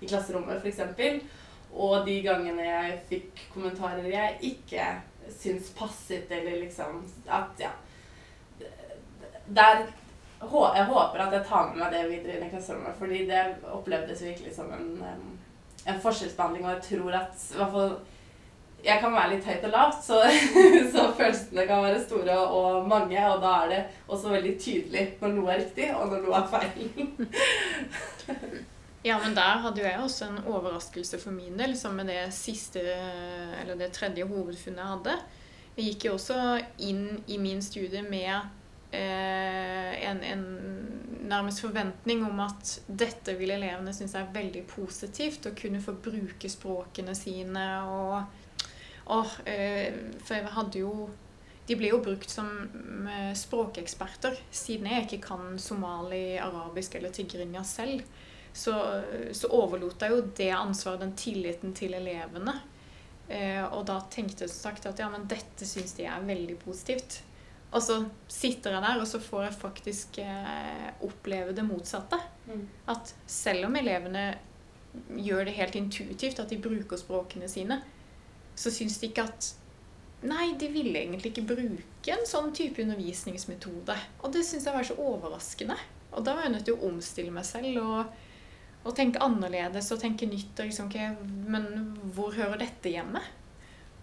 i 0.01 0.09
klasserommet, 0.09 0.63
f.eks. 0.63 1.43
Og 1.75 2.05
de 2.07 2.15
gangene 2.25 2.65
jeg 2.65 2.97
fikk 3.09 3.43
kommentarer 3.53 4.07
jeg 4.09 4.39
ikke 4.53 4.87
syns 5.35 5.71
passet, 5.77 6.29
eller 6.31 6.61
liksom 6.63 7.01
At 7.27 7.61
ja. 7.61 7.73
Der 9.45 9.85
jeg 10.45 10.85
håper 10.85 11.21
at 11.23 11.33
jeg 11.33 11.45
tar 11.47 11.69
med 11.69 11.79
meg 11.79 11.93
det 11.93 12.01
videre 12.09 12.35
inn 12.35 12.43
i 12.45 12.49
klasserommet, 12.51 12.97
fordi 12.99 13.23
det 13.29 13.43
opplevdes 13.71 14.23
virkelig 14.25 14.51
som 14.55 14.71
en, 14.75 14.89
en 15.87 16.01
forskjellsbehandling, 16.03 16.65
og 16.65 16.73
jeg 16.75 16.83
tror 16.89 17.17
at 17.21 17.45
i 17.53 17.57
hvert 17.59 17.71
fall 17.71 17.95
jeg 18.85 19.01
kan 19.01 19.13
være 19.15 19.31
litt 19.33 19.47
høyt 19.49 19.65
og 19.65 19.73
lavt, 19.73 20.03
så, 20.05 20.19
så, 20.93 21.07
følelsene 21.17 21.65
kan 21.69 21.83
være 21.85 22.03
store 22.03 22.37
og 22.45 22.87
mange. 22.89 23.17
Og 23.31 23.41
da 23.41 23.53
er 23.63 23.71
det 23.71 23.81
også 24.07 24.33
veldig 24.33 24.53
tydelig 24.61 25.05
når 25.21 25.35
noe 25.37 25.53
er 25.53 25.63
riktig, 25.63 25.89
og 25.95 26.13
når 26.13 26.25
noe 26.25 26.41
er 26.41 26.51
feil. 26.53 26.83
ja, 29.09 29.17
men 29.21 29.37
der 29.37 29.63
hadde 29.65 29.81
jo 29.81 29.87
jeg 29.87 30.03
også 30.03 30.29
en 30.29 30.43
overraskelse 30.43 31.21
for 31.21 31.35
min 31.35 31.57
del, 31.59 31.73
som 31.79 31.97
med 31.97 32.11
det 32.13 32.27
siste, 32.35 32.83
eller 33.61 33.79
det 33.79 33.93
tredje 33.95 34.27
hovedfunnet 34.29 34.83
jeg 34.83 34.93
hadde. 34.93 35.17
Jeg 35.75 35.89
gikk 35.89 36.07
jo 36.07 36.13
også 36.15 36.39
inn 36.87 37.07
i 37.27 37.39
min 37.41 37.59
studie 37.65 37.99
med 38.05 38.31
eh, 38.95 39.91
en, 40.07 40.21
en, 40.23 40.45
nærmest 41.25 41.63
forventning 41.65 42.21
om 42.23 42.39
at 42.45 42.77
dette 42.85 43.33
vil 43.35 43.51
elevene 43.51 43.91
synes 43.97 44.13
er 44.15 44.29
veldig 44.31 44.61
positivt. 44.69 45.49
Å 45.49 45.57
kunne 45.57 45.81
få 45.83 45.97
bruke 45.97 46.51
språkene 46.51 47.15
sine 47.17 47.65
og 47.89 48.43
og, 49.05 49.37
eh, 49.45 49.93
for 50.23 50.37
jeg 50.37 50.55
hadde 50.55 50.81
jo 50.81 51.09
De 51.65 51.73
ble 51.73 51.89
jo 51.89 51.97
brukt 51.97 52.29
som 52.29 52.45
eh, 53.09 53.31
språkeksperter. 53.33 54.35
Siden 54.53 54.85
jeg 54.85 55.07
ikke 55.07 55.23
kan 55.31 55.55
somali, 55.57 56.37
arabisk 56.37 56.93
eller 56.99 57.09
tigrinja 57.09 57.63
selv, 57.65 58.03
så, 58.53 58.75
så 59.33 59.49
overlot 59.49 60.05
jeg 60.05 60.13
jo 60.13 60.19
det 60.37 60.51
ansvaret, 60.53 61.01
den 61.01 61.15
tilliten, 61.17 61.73
til 61.73 61.97
elevene. 61.97 62.53
Eh, 63.27 63.63
og 63.65 63.87
da 63.89 63.97
tenkte 64.13 64.45
jeg 64.45 64.53
som 64.53 64.67
sagt 64.69 64.85
at 64.85 65.01
ja, 65.01 65.09
men 65.09 65.25
dette 65.29 65.65
syns 65.65 65.95
de 65.97 66.05
er 66.05 66.27
veldig 66.27 66.59
positivt. 66.61 67.23
Og 67.75 67.81
så 67.83 67.97
sitter 68.31 68.77
jeg 68.77 68.85
der, 68.85 69.01
og 69.01 69.07
så 69.09 69.19
får 69.19 69.47
jeg 69.47 69.59
faktisk 69.59 70.19
eh, 70.23 70.91
oppleve 71.03 71.55
det 71.55 71.65
motsatte. 71.65 72.19
Mm. 72.45 72.61
At 72.93 73.15
selv 73.27 73.67
om 73.67 73.75
elevene 73.81 74.27
gjør 75.17 75.49
det 75.49 75.57
helt 75.57 75.75
intuitivt, 75.75 76.39
at 76.39 76.53
de 76.53 76.61
bruker 76.61 76.99
språkene 76.99 77.49
sine, 77.51 77.81
så 78.55 78.71
syns 78.73 78.99
de 79.01 79.11
ikke 79.11 79.27
at 79.27 79.53
Nei, 80.25 80.55
de 80.57 80.69
ville 80.73 80.97
egentlig 80.97 81.29
ikke 81.29 81.43
bruke 81.51 82.13
en 82.13 82.23
sånn 82.25 82.47
type 82.55 82.81
undervisningsmetode. 82.81 83.93
Og 84.23 84.31
det 84.33 84.41
syns 84.47 84.65
jeg 84.65 84.73
var 84.73 84.87
så 84.87 84.95
overraskende. 84.97 85.75
Og 86.15 86.23
da 86.25 86.33
var 86.33 86.47
jeg 86.47 86.53
nødt 86.55 86.65
til 86.65 86.79
å 86.79 86.87
omstille 86.87 87.33
meg 87.35 87.45
selv 87.45 87.77
og, 87.83 88.15
og 88.87 88.95
tenke 88.97 89.21
annerledes 89.21 89.91
og 89.93 90.01
tenke 90.01 90.25
nytt. 90.29 90.55
Og 90.57 90.71
liksom, 90.71 90.89
okay, 90.89 91.11
men 91.51 91.93
hvor 92.15 92.33
hører 92.33 92.63
dette 92.63 92.95
hjemme? 92.95 93.21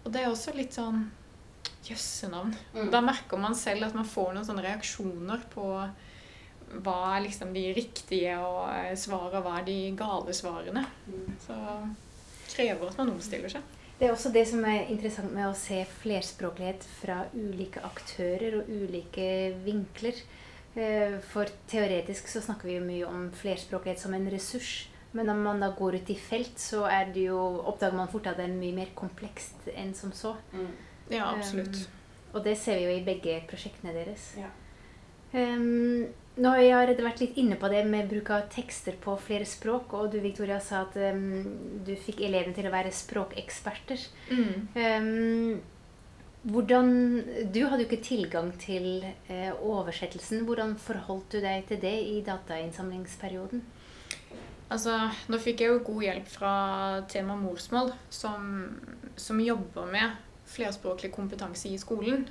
Og 0.05 0.13
det 0.13 0.23
er 0.23 0.31
også 0.31 0.55
litt 0.55 0.77
sånn 0.77 1.03
jøssenavn. 1.89 2.55
Mm. 2.77 2.89
Da 2.93 3.03
merker 3.03 3.41
man 3.41 3.55
selv 3.57 3.89
at 3.89 3.97
man 3.97 4.07
får 4.07 4.33
noen 4.35 4.47
sånne 4.47 4.63
reaksjoner 4.63 5.43
på 5.51 5.67
hva 6.83 6.97
er 7.13 7.25
liksom 7.27 7.51
de 7.53 7.67
riktige 7.75 8.37
svarene, 8.97 9.39
og 9.39 9.45
hva 9.45 9.59
er 9.59 9.67
de 9.67 9.77
gale 9.97 10.33
svarene. 10.35 10.85
Mm. 11.09 11.33
Så 11.43 11.57
krever 12.53 12.89
at 12.89 12.99
man 13.01 13.11
omstiller 13.13 13.51
seg. 13.51 13.79
Det 14.03 14.09
er 14.09 14.17
også 14.17 14.33
det 14.35 14.41
som 14.49 14.65
er 14.67 14.89
interessant 14.91 15.31
med 15.31 15.45
å 15.47 15.55
se 15.55 15.77
flerspråklighet 16.01 16.81
fra 16.97 17.21
ulike 17.31 17.79
aktører 17.87 18.57
og 18.57 18.67
ulike 18.67 19.27
vinkler. 19.63 20.17
Eh, 20.75 21.13
for 21.31 21.47
teoretisk 21.71 22.27
så 22.27 22.41
snakker 22.43 22.67
vi 22.67 22.75
jo 22.75 22.81
mye 22.83 23.07
om 23.07 23.29
flerspråklighet 23.39 24.03
som 24.03 24.11
en 24.17 24.27
ressurs. 24.27 24.73
Men 25.15 25.31
når 25.31 25.39
man 25.45 25.63
da 25.63 25.69
går 25.77 26.01
ut 26.01 26.11
i 26.11 26.17
felt, 26.19 26.59
så 26.59 26.81
er 26.91 27.13
det 27.15 27.29
jo, 27.29 27.39
oppdager 27.63 27.95
man 27.95 28.11
fort 28.11 28.27
at 28.27 28.41
det 28.41 28.49
er 28.49 28.57
mye 28.57 28.75
mer 28.75 28.91
komplekst 28.97 29.71
enn 29.71 29.95
som 29.95 30.11
så. 30.11 30.33
Mm. 30.51 30.67
Ja, 31.13 31.29
absolutt. 31.31 31.85
Um, 31.87 32.27
og 32.33 32.43
det 32.43 32.57
ser 32.59 32.81
vi 32.81 32.89
jo 32.89 32.97
i 32.97 33.05
begge 33.07 33.39
prosjektene 33.47 33.95
deres. 33.95 34.33
Ja. 34.35 34.51
Um, 35.31 36.09
nå 36.33 36.49
har 36.49 36.63
jeg 36.63 37.03
vært 37.05 37.21
litt 37.21 37.35
inne 37.37 37.57
på 37.61 37.69
det 37.69 37.83
med 37.85 38.09
bruk 38.09 38.31
av 38.33 38.47
tekster 38.53 38.95
på 39.01 39.13
flere 39.21 39.45
språk. 39.45 39.93
Og 39.97 40.09
du 40.13 40.17
Victoria, 40.23 40.57
sa 40.63 40.83
at 40.87 40.97
um, 41.13 41.43
du 41.85 41.93
fikk 41.99 42.23
elevene 42.25 42.55
til 42.57 42.69
å 42.69 42.73
være 42.73 42.93
språkeksperter. 42.95 44.07
Mm. 44.33 44.55
Um, 44.73 45.61
hvordan, 46.53 46.89
du 47.53 47.61
hadde 47.69 47.85
jo 47.85 47.89
ikke 47.89 48.01
tilgang 48.03 48.49
til 48.61 49.05
uh, 49.29 49.53
oversettelsen. 49.61 50.41
Hvordan 50.47 50.73
forholdt 50.81 51.37
du 51.37 51.43
deg 51.43 51.69
til 51.69 51.81
det 51.83 51.95
i 52.09 52.19
datainnsamlingsperioden? 52.25 53.63
Altså, 54.73 54.97
nå 55.29 55.37
fikk 55.37 55.61
jeg 55.61 55.69
jo 55.69 55.81
god 55.85 56.05
hjelp 56.07 56.29
fra 56.33 56.53
Tema 57.11 57.35
morsmål, 57.37 57.91
som, 58.09 58.71
som 59.19 59.41
jobber 59.43 59.85
med 59.91 60.17
flerspråklig 60.49 61.11
kompetanse 61.13 61.69
i 61.69 61.77
skolen. 61.81 62.25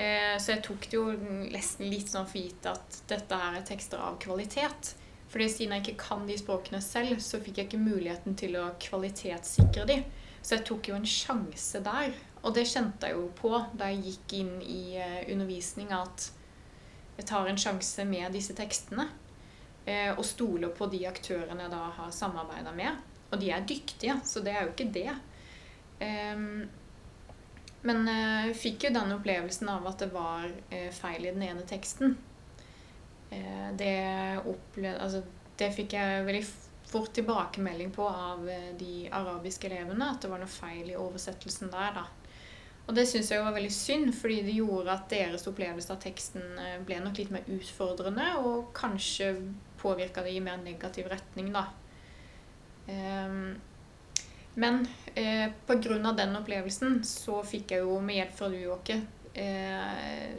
Eh, 0.00 0.36
så 0.40 0.54
jeg 0.54 0.64
tok 0.64 0.86
det 0.88 0.96
jo 0.96 1.10
nesten 1.52 1.90
litt 1.92 2.08
sånn 2.08 2.28
for 2.28 2.40
gitt 2.40 2.66
at 2.70 3.02
dette 3.10 3.36
her 3.36 3.58
er 3.58 3.66
tekster 3.68 4.00
av 4.00 4.16
kvalitet. 4.22 4.94
Fordi 5.30 5.46
siden 5.52 5.76
jeg 5.76 5.84
ikke 5.84 6.06
kan 6.08 6.24
de 6.26 6.38
språkene 6.40 6.80
selv, 6.82 7.20
så 7.22 7.38
fikk 7.42 7.60
jeg 7.60 7.68
ikke 7.68 7.82
muligheten 7.82 8.36
til 8.38 8.56
å 8.58 8.70
kvalitetssikre 8.82 9.86
de. 9.90 10.00
Så 10.40 10.56
jeg 10.56 10.66
tok 10.70 10.88
jo 10.90 10.96
en 10.96 11.06
sjanse 11.06 11.82
der. 11.84 12.14
Og 12.40 12.54
det 12.56 12.66
kjente 12.70 13.10
jeg 13.10 13.18
jo 13.18 13.28
på 13.36 13.52
da 13.76 13.90
jeg 13.92 14.06
gikk 14.06 14.36
inn 14.40 14.54
i 14.64 14.82
eh, 14.96 15.20
undervisning, 15.30 15.92
at 15.92 16.30
jeg 17.18 17.28
tar 17.28 17.50
en 17.50 17.60
sjanse 17.60 18.06
med 18.08 18.32
disse 18.34 18.56
tekstene. 18.56 19.10
Eh, 19.84 20.10
og 20.14 20.24
stoler 20.24 20.72
på 20.76 20.88
de 20.92 21.04
aktørene 21.08 21.66
jeg 21.66 21.74
da 21.74 21.84
har 21.98 22.14
samarbeida 22.16 22.72
med. 22.74 23.04
Og 23.30 23.38
de 23.42 23.52
er 23.52 23.68
dyktige, 23.68 24.16
så 24.26 24.42
det 24.42 24.56
er 24.56 24.64
jo 24.64 24.72
ikke 24.72 24.92
det. 24.96 25.10
Men 27.86 28.04
jeg 28.08 28.50
uh, 28.52 28.58
fikk 28.60 28.86
jo 28.86 28.94
den 28.94 29.14
opplevelsen 29.14 29.70
av 29.72 29.86
at 29.88 30.02
det 30.02 30.10
var 30.12 30.48
uh, 30.50 30.90
feil 30.92 31.24
i 31.24 31.32
den 31.32 31.44
ene 31.46 31.64
teksten. 31.68 32.16
Uh, 33.30 33.70
det, 33.78 33.94
opplevde, 34.44 34.98
altså, 35.00 35.22
det 35.60 35.70
fikk 35.76 35.96
jeg 35.96 36.26
veldig 36.26 36.44
fort 36.90 37.12
tilbakemelding 37.14 37.92
på 37.94 38.02
av 38.08 38.48
eh, 38.50 38.72
de 38.74 39.04
arabiske 39.14 39.68
elevene. 39.68 40.08
At 40.10 40.24
det 40.24 40.30
var 40.32 40.40
noe 40.42 40.50
feil 40.50 40.88
i 40.90 40.96
oversettelsen 40.98 41.70
der. 41.70 42.00
da. 42.00 42.02
Og 42.88 42.96
det 42.96 43.04
syns 43.06 43.30
jeg 43.30 43.44
var 43.44 43.54
veldig 43.54 43.70
synd, 43.70 44.10
fordi 44.18 44.40
det 44.48 44.56
gjorde 44.56 44.96
at 44.96 45.06
deres 45.12 45.46
opplevelse 45.46 45.92
av 45.94 46.00
teksten 46.02 46.58
ble 46.88 46.98
nok 46.98 47.20
litt 47.20 47.30
mer 47.30 47.46
utfordrende, 47.54 48.26
og 48.42 48.72
kanskje 48.74 49.28
påvirka 49.78 50.24
det 50.26 50.34
i 50.34 50.42
mer 50.42 50.58
negativ 50.64 51.06
retning, 51.12 51.52
da. 51.54 51.68
Um, 52.90 53.54
men 54.54 54.82
eh, 55.14 55.50
pga. 55.66 56.12
den 56.12 56.36
opplevelsen 56.36 57.02
så 57.04 57.42
fikk 57.46 57.76
jeg 57.76 57.84
jo 57.86 58.00
med 58.00 58.18
hjelp 58.18 58.34
fra 58.36 58.48
du, 58.50 58.58
Åke, 58.74 59.00
eh, 59.34 60.34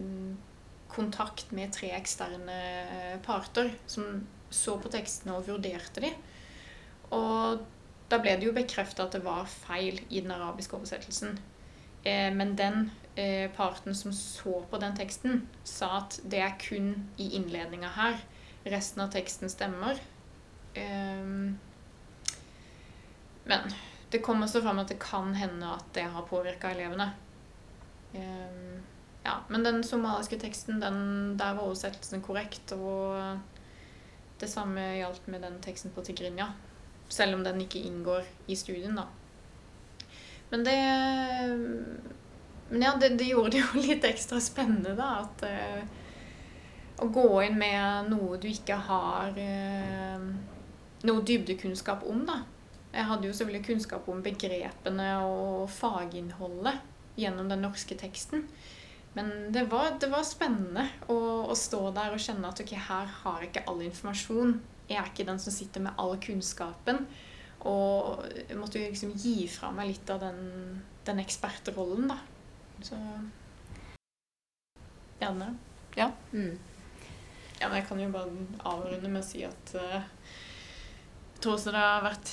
kontakt 0.91 1.52
med 1.56 1.71
tre 1.71 1.93
eksterne 1.95 3.19
parter 3.24 3.71
som 3.88 4.26
så 4.52 4.76
på 4.82 4.91
tekstene 4.91 5.38
og 5.38 5.47
vurderte 5.47 6.04
de. 6.04 6.12
Og 7.15 7.62
da 8.12 8.19
ble 8.19 8.36
det 8.39 8.50
jo 8.50 8.56
bekrefta 8.56 9.06
at 9.06 9.15
det 9.15 9.24
var 9.24 9.47
feil 9.47 10.02
i 10.10 10.19
den 10.19 10.34
arabiske 10.36 10.76
oversettelsen. 10.76 11.38
Eh, 12.04 12.30
men 12.36 12.56
den 12.60 12.89
eh, 13.15 13.47
parten 13.56 13.95
som 13.95 14.13
så 14.15 14.62
på 14.69 14.80
den 14.82 14.95
teksten, 14.97 15.45
sa 15.63 16.02
at 16.02 16.19
det 16.24 16.41
er 16.43 16.58
kun 16.60 16.93
i 17.17 17.32
innledninga 17.38 17.91
her. 17.95 18.19
Resten 18.67 19.06
av 19.06 19.13
teksten 19.15 19.52
stemmer. 19.52 20.02
Eh, 20.76 21.56
men 23.52 23.74
det 24.12 24.19
kom 24.24 24.43
også 24.43 24.62
fram 24.62 24.82
at 24.82 24.91
det 24.91 25.00
kan 25.00 25.34
hende 25.36 25.67
at 25.71 25.86
det 25.95 26.04
har 26.12 26.28
påvirka 26.28 26.74
elevene. 26.74 27.12
Um, 28.13 28.82
ja, 29.24 29.38
men 29.47 29.63
den 29.63 29.84
somaliske 29.84 30.39
teksten, 30.39 30.82
den, 30.82 31.38
der 31.38 31.54
var 31.56 31.69
oversettelsen 31.69 32.24
korrekt. 32.26 32.74
Og 32.76 33.39
det 34.41 34.50
samme 34.52 34.84
gjaldt 34.97 35.28
med 35.32 35.45
den 35.45 35.62
teksten 35.63 35.95
på 35.95 36.04
tigrinja. 36.04 36.52
Selv 37.12 37.38
om 37.38 37.43
den 37.43 37.62
ikke 37.63 37.84
inngår 37.88 38.28
i 38.47 38.56
studien, 38.56 38.95
da. 38.95 39.08
Men 40.52 40.63
det 40.67 40.78
Men 42.69 42.82
ja, 42.82 42.95
det, 43.00 43.10
det 43.19 43.26
gjorde 43.26 43.52
det 43.52 43.63
jo 43.63 43.82
litt 43.88 44.06
ekstra 44.08 44.39
spennende, 44.43 44.95
da. 44.95 45.24
At 45.24 45.43
uh, 45.47 46.00
Å 47.02 47.08
gå 47.08 47.28
inn 47.45 47.58
med 47.60 48.12
noe 48.12 48.38
du 48.38 48.50
ikke 48.52 48.76
har 48.76 49.38
uh, 49.38 50.32
noe 51.08 51.24
dybdekunnskap 51.28 52.04
om, 52.08 52.26
da. 52.28 52.41
Jeg 52.91 53.08
hadde 53.08 53.27
jo 53.27 53.34
selvfølgelig 53.34 53.67
kunnskap 53.69 54.08
om 54.12 54.23
begrepene 54.23 55.08
og 55.23 55.69
faginnholdet 55.71 56.82
gjennom 57.19 57.47
den 57.51 57.63
norske 57.63 57.95
teksten. 57.99 58.43
Men 59.15 59.51
det 59.51 59.65
var, 59.71 59.97
det 59.99 60.08
var 60.12 60.23
spennende 60.27 60.86
å, 61.12 61.17
å, 61.51 61.56
stå 61.56 61.82
der 61.95 62.15
og 62.15 62.23
kjenne 62.23 62.51
at 62.51 62.62
ok, 62.63 62.75
her 62.80 63.10
har 63.23 63.41
jeg 63.43 63.51
ikke 63.51 63.65
all 63.71 63.82
informasjon. 63.84 64.56
Jeg 64.88 64.99
er 64.99 65.12
ikke 65.12 65.27
den 65.27 65.39
som 65.39 65.56
sitter 65.56 65.84
med 65.84 65.99
all 65.99 66.15
kunnskapen. 66.23 67.04
Og 67.67 68.23
jeg 68.39 68.58
måtte 68.58 68.80
jo 68.80 68.89
liksom 68.89 69.12
gi 69.19 69.45
fra 69.51 69.69
meg 69.75 69.91
litt 69.91 70.12
av 70.12 70.23
den, 70.23 70.39
den 71.08 71.21
ekspertrollen, 71.23 72.12
da. 72.12 72.17
Så 72.82 72.97
Gjerne. 75.21 75.51
Ja. 75.95 76.08
Mm. 76.32 76.56
ja. 77.60 77.67
Men 77.67 77.75
jeg 77.77 77.86
kan 77.88 77.99
jo 78.01 78.08
bare 78.15 78.47
avrunde 78.71 79.12
med 79.12 79.21
å 79.21 79.27
si 79.27 79.43
at 79.45 79.75
uh, 79.75 79.99
jeg 80.01 81.43
tror 81.43 81.60
også 81.60 81.75
det 81.75 81.84
har 81.84 82.01
vært 82.08 82.32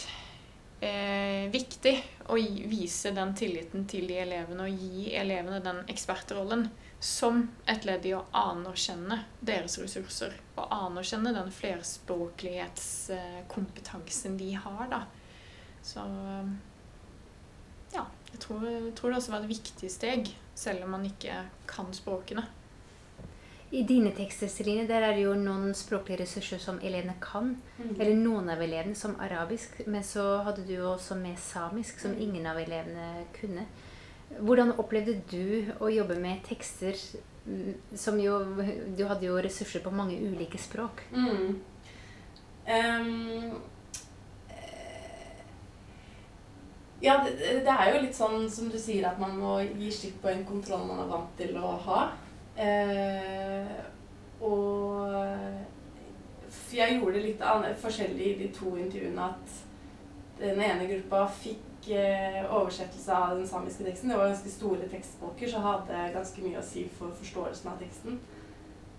eh, 0.81 1.51
viktig 1.53 2.05
å 2.29 2.35
vise 2.69 3.11
den 3.17 3.35
tilliten 3.37 3.87
til 3.91 4.07
de 4.11 4.17
elevene 4.23 4.63
og 4.67 4.71
gi 4.83 5.15
elevene 5.17 5.61
den 5.65 5.79
ekspertrollen 5.91 6.69
som 7.01 7.49
et 7.71 7.85
ledd 7.87 8.07
i 8.09 8.15
å 8.17 8.27
anerkjenne 8.35 9.25
deres 9.41 9.79
ressurser 9.79 10.33
og 10.59 10.67
anerkjenne 10.75 11.33
den 11.37 11.51
flerspråklighetskompetansen 11.55 14.37
de 14.41 14.55
har. 14.59 14.87
da. 14.91 15.03
Så 15.83 16.01
ja, 17.95 18.07
jeg 18.33 18.39
tror, 18.43 18.67
jeg 18.67 18.95
tror 18.99 19.11
det 19.11 19.17
også 19.21 19.33
var 19.33 19.43
et 19.45 19.55
viktig 19.55 19.91
steg, 19.93 20.37
selv 20.59 20.85
om 20.85 20.91
man 20.97 21.05
ikke 21.09 21.35
kan 21.71 21.95
språkene. 21.95 22.45
I 23.71 23.83
dine 23.85 24.11
tekster 24.17 24.49
Celine, 24.49 24.87
der 24.89 25.05
er 25.05 25.13
det 25.13 25.27
jo 25.27 25.35
noen 25.37 25.75
språklige 25.77 26.23
ressurser 26.23 26.59
som 26.63 26.79
elevene 26.81 27.15
kan. 27.21 27.51
Mm. 27.77 27.95
Eller 28.01 28.15
noen 28.17 28.49
av 28.49 28.63
elevene, 28.65 28.95
som 28.97 29.17
arabisk. 29.21 29.83
Men 29.87 30.03
så 30.03 30.43
hadde 30.47 30.65
du 30.67 30.73
jo 30.73 30.93
også 30.95 31.15
med 31.21 31.37
samisk, 31.39 32.01
som 32.01 32.11
Mm. 32.15 32.21
ingen 32.23 32.47
av 32.47 32.57
elevene 32.57 33.25
kunne. 33.41 33.67
Hvordan 34.41 34.73
opplevde 34.79 35.21
du 35.31 35.73
å 35.81 35.89
jobbe 35.93 36.17
med 36.21 36.43
tekster 36.45 36.95
mm, 37.47 37.75
som 37.97 38.19
jo 38.21 38.39
Du 38.97 39.05
hadde 39.07 39.25
jo 39.27 39.37
ressurser 39.37 39.81
på 39.81 39.91
mange 39.91 40.17
ulike 40.21 40.59
språk. 40.59 41.03
Mm. 41.13 41.61
Eh, 42.67 43.53
ja, 47.03 47.25
det, 47.25 47.39
det 47.65 47.69
er 47.73 47.93
jo 47.95 48.01
litt 48.03 48.17
sånn 48.17 48.49
som 48.51 48.69
du 48.69 48.79
sier, 48.79 49.07
at 49.07 49.21
man 49.21 49.37
må 49.39 49.59
gi 49.79 49.91
slipp 49.93 50.23
på 50.23 50.29
en 50.33 50.45
kontroll 50.45 50.87
man 50.89 51.05
er 51.05 51.13
vant 51.13 51.37
til 51.39 51.57
å 51.57 51.77
ha. 51.87 52.01
Eh, 52.59 53.79
og 54.41 55.15
jeg 56.75 56.99
gjorde 56.99 57.17
det 57.17 57.25
litt 57.25 57.43
forskjellig 57.83 58.27
i 58.27 58.37
de 58.43 58.51
to 58.55 58.75
intervjuene. 58.79 59.31
At 59.31 59.47
den 60.39 60.61
ene 60.63 60.87
gruppa 60.87 61.25
fikk 61.41 61.91
eh, 61.95 62.43
oversettelse 62.45 63.15
av 63.15 63.37
den 63.39 63.49
samiske 63.49 63.87
teksten. 63.87 64.11
Det 64.11 64.19
var 64.19 64.31
ganske 64.31 64.53
store 64.53 64.91
tekstbolker, 64.91 65.51
så 65.51 65.63
hadde 65.65 66.11
ganske 66.15 66.45
mye 66.45 66.61
å 66.61 66.67
si 66.67 66.85
for 66.99 67.15
forståelsen 67.23 67.73
av 67.73 67.81
teksten. 67.83 68.21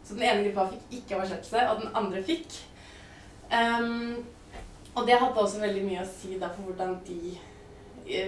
Så 0.03 0.17
den 0.17 0.27
ene 0.27 0.47
gruppa 0.47 0.69
fikk 0.73 0.97
ikke 0.99 1.19
oversettelse, 1.19 1.67
og 1.69 1.83
den 1.83 1.95
andre 2.01 2.23
fikk. 2.25 2.59
Um, 3.49 4.25
og 4.95 5.07
det 5.07 5.17
hadde 5.17 5.41
også 5.41 5.61
veldig 5.61 5.85
mye 5.85 6.03
å 6.03 6.09
si 6.09 6.35
for 6.41 6.65
hvordan 6.65 6.99
de 7.07 7.37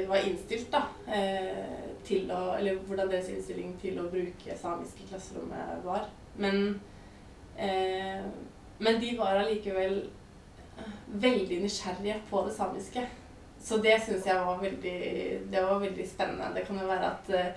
var 0.07 0.27
innstilt 0.27 0.71
da, 0.71 0.83
eh, 1.07 1.89
til 2.05 2.31
å, 2.31 2.55
eller 2.57 2.79
hvordan 2.87 3.09
deres 3.11 3.29
innstilling 3.33 3.73
til 3.81 3.99
å 4.01 4.09
bruke 4.11 4.57
samisk 4.57 5.01
i 5.01 5.07
klasserommet 5.09 5.83
var. 5.85 6.09
Men, 6.35 6.81
eh, 7.57 8.21
men 8.79 9.01
de 9.01 9.15
var 9.17 9.41
allikevel 9.41 10.03
veldig 11.07 11.61
nysgjerrige 11.61 12.21
på 12.29 12.45
det 12.47 12.55
samiske. 12.55 13.07
Så 13.61 13.77
det 13.77 13.99
syns 14.01 14.25
jeg 14.25 14.45
var 14.45 14.61
veldig, 14.61 14.95
det 15.51 15.63
var 15.63 15.79
veldig 15.79 16.07
spennende. 16.09 16.53
Det 16.55 16.65
kan 16.67 16.79
jo 16.81 16.87
være 16.87 17.11
at 17.11 17.29
eh, 17.29 17.51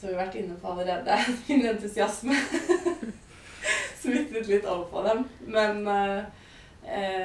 Som 0.00 0.08
vi 0.08 0.14
har 0.14 0.24
vært 0.24 0.36
inne 0.40 0.54
på 0.56 0.70
allerede, 0.72 1.16
min 1.48 1.66
entusiasme 1.68 2.32
smittet 4.00 4.46
litt 4.48 4.64
over 4.64 4.86
på 4.88 5.02
dem. 5.04 5.26
Men 5.44 5.82
eh, 5.92 6.22
eh. 6.88 7.19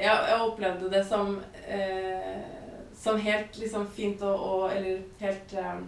Jeg, 0.00 0.16
jeg 0.30 0.40
opplevde 0.40 0.88
det 0.92 1.02
som 1.04 1.34
eh, 1.68 2.40
som 3.00 3.20
helt 3.20 3.58
liksom 3.58 3.86
fint 3.90 4.22
og, 4.22 4.40
og 4.40 4.72
Eller 4.76 5.02
helt 5.20 5.52
eh, 5.56 5.80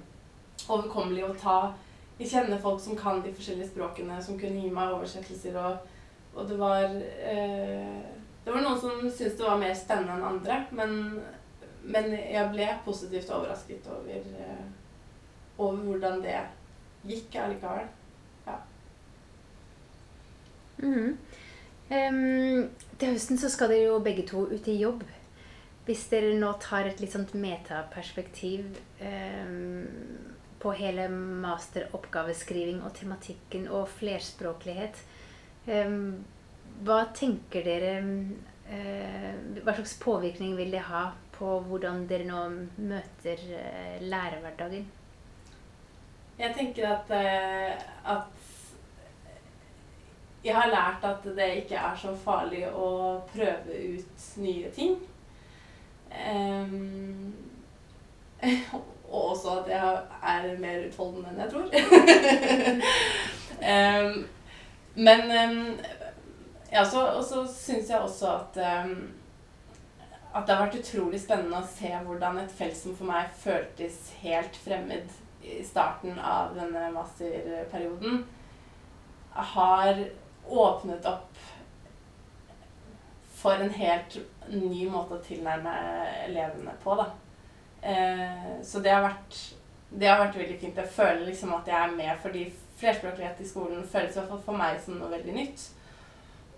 overkommelig 0.69 1.27
å 1.27 1.35
ta 1.37 1.57
Jeg 2.19 2.31
kjenner 2.31 2.61
folk 2.63 2.81
som 2.81 2.97
kan 2.97 3.21
de 3.25 3.33
forskjellige 3.35 3.73
språkene, 3.73 4.21
som 4.23 4.39
kunne 4.41 4.63
gi 4.63 4.71
meg 4.73 4.95
oversettelser, 4.95 5.57
og, 5.59 5.89
og 6.37 6.49
det 6.49 6.59
var 6.61 6.85
eh, 6.87 8.01
Det 8.45 8.53
var 8.53 8.65
noen 8.65 8.81
som 8.81 9.01
syntes 9.03 9.37
det 9.39 9.47
var 9.49 9.61
mer 9.61 9.75
spennende 9.77 10.17
enn 10.17 10.29
andre, 10.29 10.59
men, 10.75 10.95
men 11.83 12.09
jeg 12.17 12.49
ble 12.55 12.69
positivt 12.87 13.31
overrasket 13.31 13.87
over, 13.93 14.25
eh, 14.47 14.65
over 15.59 15.85
hvordan 15.87 16.23
det 16.25 16.41
gikk 17.07 17.37
allikevel. 17.43 17.91
Mhm. 20.83 21.19
Em, 21.93 22.71
til 22.97 23.13
høsten 23.15 23.41
så 23.41 23.51
skal 23.53 23.73
dere 23.73 23.91
jo 23.91 23.99
begge 24.05 24.25
to 24.29 24.47
ut 24.49 24.69
i 24.71 24.79
jobb. 24.81 25.03
Hvis 25.87 26.07
dere 26.13 26.33
nå 26.39 26.53
tar 26.63 26.87
et 26.89 27.01
litt 27.03 27.13
sånt 27.13 27.35
metaperspektiv 27.35 28.69
um, 29.03 29.83
på 30.63 30.75
hele 30.79 31.09
masteroppgaveskriving 31.43 32.85
og 32.87 32.95
tematikken 32.97 33.67
og 33.67 33.91
flerspråklighet, 33.97 35.03
um, 35.67 36.23
hva 36.83 37.03
tenker 37.15 37.67
dere 37.67 37.93
eh, 38.73 39.35
Hva 39.63 39.75
slags 39.77 39.95
påvirkning 40.03 40.57
vil 40.59 40.73
det 40.75 40.87
ha 40.89 41.11
på 41.37 41.59
hvordan 41.69 42.07
dere 42.11 42.27
nå 42.27 42.41
møter 42.89 43.43
eh, 43.59 44.03
lærerhverdagen? 44.03 44.87
Jeg 46.39 46.55
tenker 46.57 46.89
at, 46.89 47.13
eh, 47.15 47.85
at 48.15 48.42
jeg 50.45 50.55
har 50.55 50.71
lært 50.71 51.05
at 51.07 51.25
det 51.37 51.49
ikke 51.63 51.79
er 51.79 51.97
så 51.99 52.15
farlig 52.25 52.65
å 52.69 53.21
prøve 53.31 53.79
ut 53.95 54.27
nye 54.43 54.71
ting. 54.75 54.97
Um, 56.13 57.33
og 59.13 59.31
også 59.31 59.59
at 59.61 59.71
jeg 59.71 59.99
er 60.35 60.59
mer 60.61 60.87
utholdende 60.89 61.33
enn 61.33 61.43
jeg 61.45 61.51
tror. 61.53 61.67
um, 63.73 64.23
men 64.95 65.21
um, 65.31 65.59
ja, 66.73 66.85
så, 66.85 67.07
og 67.07 67.25
så 67.25 67.47
syns 67.49 67.91
jeg 67.91 68.01
også 68.01 68.33
at 68.37 68.63
at 70.33 70.47
det 70.47 70.55
har 70.55 70.65
vært 70.65 70.79
utrolig 70.81 71.21
spennende 71.21 71.61
å 71.61 71.69
se 71.69 71.91
hvordan 72.07 72.39
et 72.41 72.55
felt 72.57 72.77
som 72.79 72.95
for 72.97 73.09
meg 73.11 73.33
føltes 73.37 73.99
helt 74.23 74.57
fremmed 74.65 75.11
i 75.45 75.59
starten 75.67 76.17
av 76.17 76.55
denne 76.57 76.87
masterperioden, 76.95 78.23
har 79.53 79.99
åpnet 80.49 81.07
opp 81.07 81.43
for 83.43 83.59
en 83.59 83.73
helt 83.75 84.19
ny 84.49 84.87
måte 84.91 85.17
å 85.19 85.25
tilnærme 85.25 85.73
elevene 86.27 86.75
på, 86.83 86.95
da. 86.99 87.09
Eh, 87.83 88.63
så 88.63 88.79
det 88.79 88.93
har, 88.95 89.03
vært, 89.03 89.39
det 89.91 90.07
har 90.07 90.21
vært 90.21 90.39
veldig 90.39 90.59
fint. 90.61 90.79
Jeg 90.79 90.95
føler 90.95 91.27
liksom 91.27 91.55
at 91.57 91.71
jeg 91.71 91.79
er 91.79 91.97
med 91.97 92.23
fordi 92.23 92.47
flerspråklighet 92.79 93.43
i 93.43 93.49
skolen 93.49 93.87
føles 93.87 94.15
i 94.15 94.21
hvert 94.21 94.31
fall 94.31 94.45
for 94.47 94.59
meg 94.59 94.79
som 94.83 94.99
noe 94.99 95.11
veldig 95.11 95.35
nytt. 95.35 95.69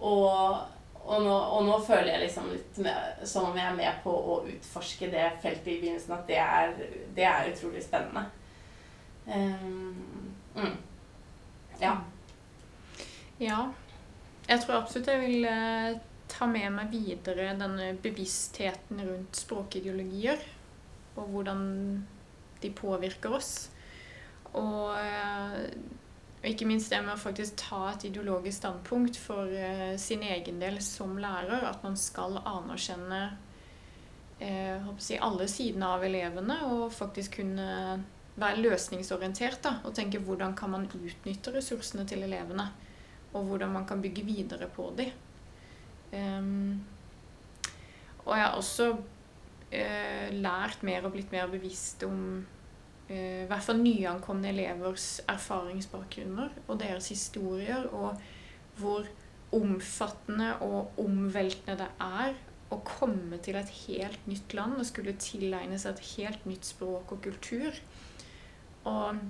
Og, 0.04 0.60
og, 1.00 1.18
nå, 1.24 1.32
og 1.32 1.66
nå 1.68 1.78
føler 1.86 2.14
jeg 2.14 2.24
liksom 2.26 2.50
litt 2.52 2.80
med, 2.84 3.26
som 3.28 3.48
om 3.48 3.58
jeg 3.58 3.70
er 3.70 3.78
med 3.78 4.00
på 4.04 4.12
å 4.12 4.40
utforske 4.52 5.08
det 5.12 5.28
feltet 5.42 5.70
i 5.72 5.78
begynnelsen, 5.80 6.16
at 6.16 6.28
det 6.28 6.40
er, 6.42 6.74
det 7.16 7.28
er 7.30 7.52
utrolig 7.52 7.84
spennende. 7.84 8.26
Um, 9.24 10.34
mm. 10.56 10.74
Ja. 11.80 11.96
Ja. 13.44 13.60
Jeg 14.48 14.60
tror 14.60 14.78
absolutt 14.78 15.08
jeg 15.12 15.22
vil 15.22 15.46
eh, 15.48 15.94
ta 16.30 16.48
med 16.48 16.72
meg 16.74 16.92
videre 16.92 17.52
denne 17.58 17.92
bevisstheten 18.02 19.00
rundt 19.04 19.38
språkideologier. 19.40 20.40
Og 21.14 21.30
hvordan 21.30 21.62
de 22.64 22.70
påvirker 22.74 23.36
oss. 23.36 23.52
Og, 24.54 24.96
eh, 24.98 25.60
og 26.40 26.48
ikke 26.48 26.68
minst 26.68 26.92
det 26.92 27.00
med 27.04 27.16
å 27.16 27.20
faktisk 27.20 27.56
ta 27.60 27.80
et 27.92 28.06
ideologisk 28.10 28.58
standpunkt 28.62 29.18
for 29.20 29.50
eh, 29.50 29.94
sin 30.00 30.24
egen 30.26 30.60
del 30.62 30.80
som 30.84 31.16
lærer. 31.20 31.66
At 31.68 31.84
man 31.86 31.98
skal 32.00 32.40
anerkjenne 32.40 33.22
eh, 34.40 34.88
jeg, 34.98 35.20
alle 35.20 35.48
sidene 35.50 35.94
av 35.96 36.04
elevene 36.06 36.60
og 36.70 36.88
faktisk 36.94 37.40
kunne 37.40 37.68
være 38.34 38.64
løsningsorientert. 38.64 39.60
Da, 39.64 39.78
og 39.84 39.94
tenke 39.96 40.22
hvordan 40.22 40.56
kan 40.58 40.74
man 40.74 40.88
utnytte 40.90 41.54
ressursene 41.54 42.06
til 42.08 42.26
elevene 42.26 42.72
og 43.34 43.48
hvordan 43.48 43.72
man 43.74 43.86
kan 43.86 44.02
bygge 44.02 44.24
videre 44.26 44.68
på 44.70 44.88
dem. 44.98 45.10
Um, 46.14 46.84
og 48.24 48.36
jeg 48.36 48.44
har 48.44 48.56
også 48.56 48.90
uh, 48.94 50.28
lært 50.32 50.84
mer 50.86 51.04
og 51.04 51.14
blitt 51.16 51.32
mer 51.34 51.50
bevisst 51.50 52.04
om 52.06 52.44
uh, 53.10 53.42
i 53.42 53.48
hvert 53.50 53.66
fall 53.66 53.82
nyankomne 53.82 54.52
elevers 54.54 55.18
erfaringsbakgrunner 55.28 56.54
og 56.68 56.80
deres 56.80 57.10
historier, 57.10 57.88
og 57.90 58.16
hvor 58.78 59.06
omfattende 59.54 60.54
og 60.66 60.98
omveltende 60.98 61.78
det 61.84 61.90
er 62.02 62.34
å 62.72 62.80
komme 62.86 63.38
til 63.44 63.58
et 63.58 63.70
helt 63.84 64.26
nytt 64.26 64.54
land 64.56 64.78
og 64.80 64.88
skulle 64.88 65.14
tilegne 65.20 65.78
seg 65.78 65.94
et 65.94 66.12
helt 66.16 66.46
nytt 66.48 66.66
språk 66.66 67.12
og 67.14 67.20
kultur. 67.26 67.76
Og 68.88 69.20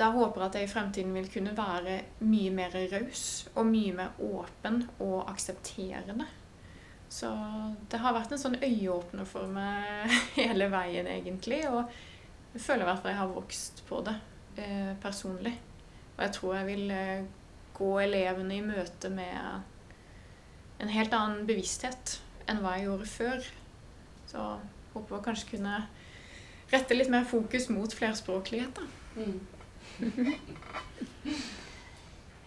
da 0.00 0.08
håper 0.14 0.40
jeg 0.40 0.48
at 0.48 0.58
jeg 0.58 0.66
i 0.66 0.72
fremtiden 0.72 1.14
vil 1.14 1.28
kunne 1.32 1.56
være 1.56 1.96
mye 2.24 2.52
mer 2.56 2.76
raus 2.92 3.24
og 3.54 3.66
mye 3.68 3.92
mer 3.96 4.20
åpen 4.24 4.82
og 4.98 5.28
aksepterende. 5.28 6.26
Så 7.10 7.28
det 7.90 7.98
har 8.00 8.14
vært 8.14 8.32
en 8.32 8.40
sånn 8.40 8.60
øyeåpner 8.62 9.26
for 9.28 9.50
meg 9.50 10.12
hele 10.38 10.70
veien, 10.72 11.10
egentlig. 11.10 11.64
Og 11.68 11.82
jeg 12.54 12.62
føler 12.62 12.86
i 12.86 12.88
hvert 12.88 13.02
fall 13.02 13.12
jeg 13.12 13.20
har 13.20 13.34
vokst 13.34 13.82
på 13.88 14.00
det 14.06 14.16
eh, 14.62 14.94
personlig. 15.02 15.56
Og 16.16 16.24
jeg 16.24 16.34
tror 16.38 16.56
jeg 16.60 16.68
vil 16.70 16.94
eh, 16.94 17.28
gå 17.76 17.92
elevene 18.06 18.56
i 18.56 18.64
møte 18.64 19.10
med 19.12 20.80
en 20.80 20.92
helt 20.94 21.14
annen 21.16 21.46
bevissthet 21.48 22.20
enn 22.48 22.62
hva 22.62 22.78
jeg 22.78 22.88
gjorde 22.88 23.10
før. 23.10 23.48
Så 24.30 24.50
håper 24.94 25.16
jeg 25.16 25.26
kanskje 25.26 25.54
kunne 25.56 25.78
rette 26.70 26.96
litt 26.96 27.10
mer 27.12 27.26
fokus 27.26 27.68
mot 27.74 27.92
flerspråklighet. 28.00 28.78
da. 28.78 28.86
Mm. 29.18 29.59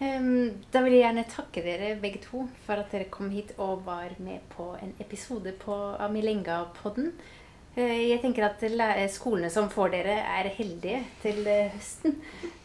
Em, 0.04 0.50
Da 0.72 0.82
vil 0.82 0.96
jeg 0.96 1.04
gjerne 1.04 1.24
takke 1.30 1.62
dere 1.64 1.94
begge 2.02 2.20
to 2.24 2.44
for 2.66 2.80
at 2.82 2.90
dere 2.92 3.06
kom 3.12 3.30
hit 3.30 3.54
og 3.62 3.84
var 3.86 4.10
med 4.18 4.42
på 4.52 4.72
en 4.82 4.92
episode 5.00 5.52
på, 5.62 5.72
av 5.72 6.10
Milenga-podden. 6.12 7.12
Eh, 7.76 8.10
jeg 8.10 8.20
tenker 8.22 8.48
at 8.48 8.64
skolene 9.14 9.50
som 9.50 9.70
får 9.70 9.94
dere, 9.94 10.16
er 10.38 10.50
heldige 10.58 11.04
til 11.22 11.44
høsten. 11.46 12.18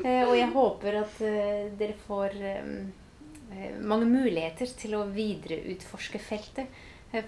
Og 0.04 0.36
jeg 0.38 0.50
håper 0.54 1.00
at 1.04 1.16
dere 1.80 1.96
får 2.08 2.36
mange 3.82 4.06
muligheter 4.06 4.70
til 4.78 4.94
å 4.96 5.08
videreutforske 5.10 6.22
feltet. 6.22 6.68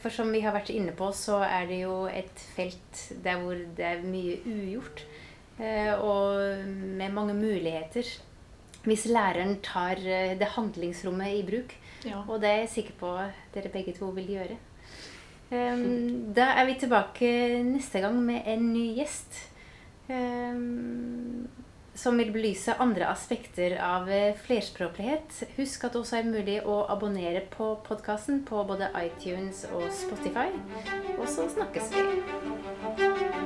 For 0.01 0.13
som 0.13 0.29
vi 0.29 0.43
har 0.45 0.53
vært 0.53 0.69
inne 0.69 0.93
på, 0.93 1.07
så 1.17 1.39
er 1.41 1.65
det 1.69 1.79
jo 1.81 2.05
et 2.05 2.43
felt 2.55 2.99
der 3.25 3.39
hvor 3.41 3.57
det 3.57 3.87
er 3.87 4.03
mye 4.05 4.37
ugjort. 4.45 5.01
Og 5.61 6.65
med 6.67 7.13
mange 7.13 7.35
muligheter. 7.37 8.07
Hvis 8.81 9.05
læreren 9.05 9.59
tar 9.61 9.99
det 10.01 10.47
handlingsrommet 10.55 11.35
i 11.37 11.43
bruk. 11.45 11.75
Ja. 12.05 12.23
Og 12.27 12.41
det 12.41 12.49
er 12.49 12.59
jeg 12.63 12.69
sikker 12.75 12.97
på 12.97 13.13
dere 13.53 13.69
begge 13.69 13.93
to 13.93 14.09
vil 14.15 14.31
gjøre. 14.35 14.57
Um, 15.51 16.31
da 16.33 16.53
er 16.55 16.65
vi 16.65 16.77
tilbake 16.79 17.29
neste 17.67 17.99
gang 17.99 18.15
med 18.23 18.47
en 18.47 18.71
ny 18.73 18.85
gjest. 18.97 19.49
Um, 20.09 21.49
som 21.95 22.17
vil 22.17 22.31
belyse 22.31 22.73
andre 22.79 23.09
aspekter 23.11 23.75
av 23.83 24.07
eh, 24.09 24.37
flerspråklighet. 24.45 25.41
Husk 25.57 25.83
at 25.85 25.93
det 25.93 26.01
også 26.01 26.21
er 26.21 26.29
mulig 26.31 26.57
å 26.63 26.79
abonnere 26.89 27.43
på 27.51 27.73
podkasten 27.85 28.41
på 28.47 28.63
både 28.67 28.89
iTunes 29.03 29.65
og 29.75 29.89
Spotify. 29.93 30.49
Og 31.19 31.27
så 31.29 31.49
snakkes 31.51 31.91
vi. 31.93 33.40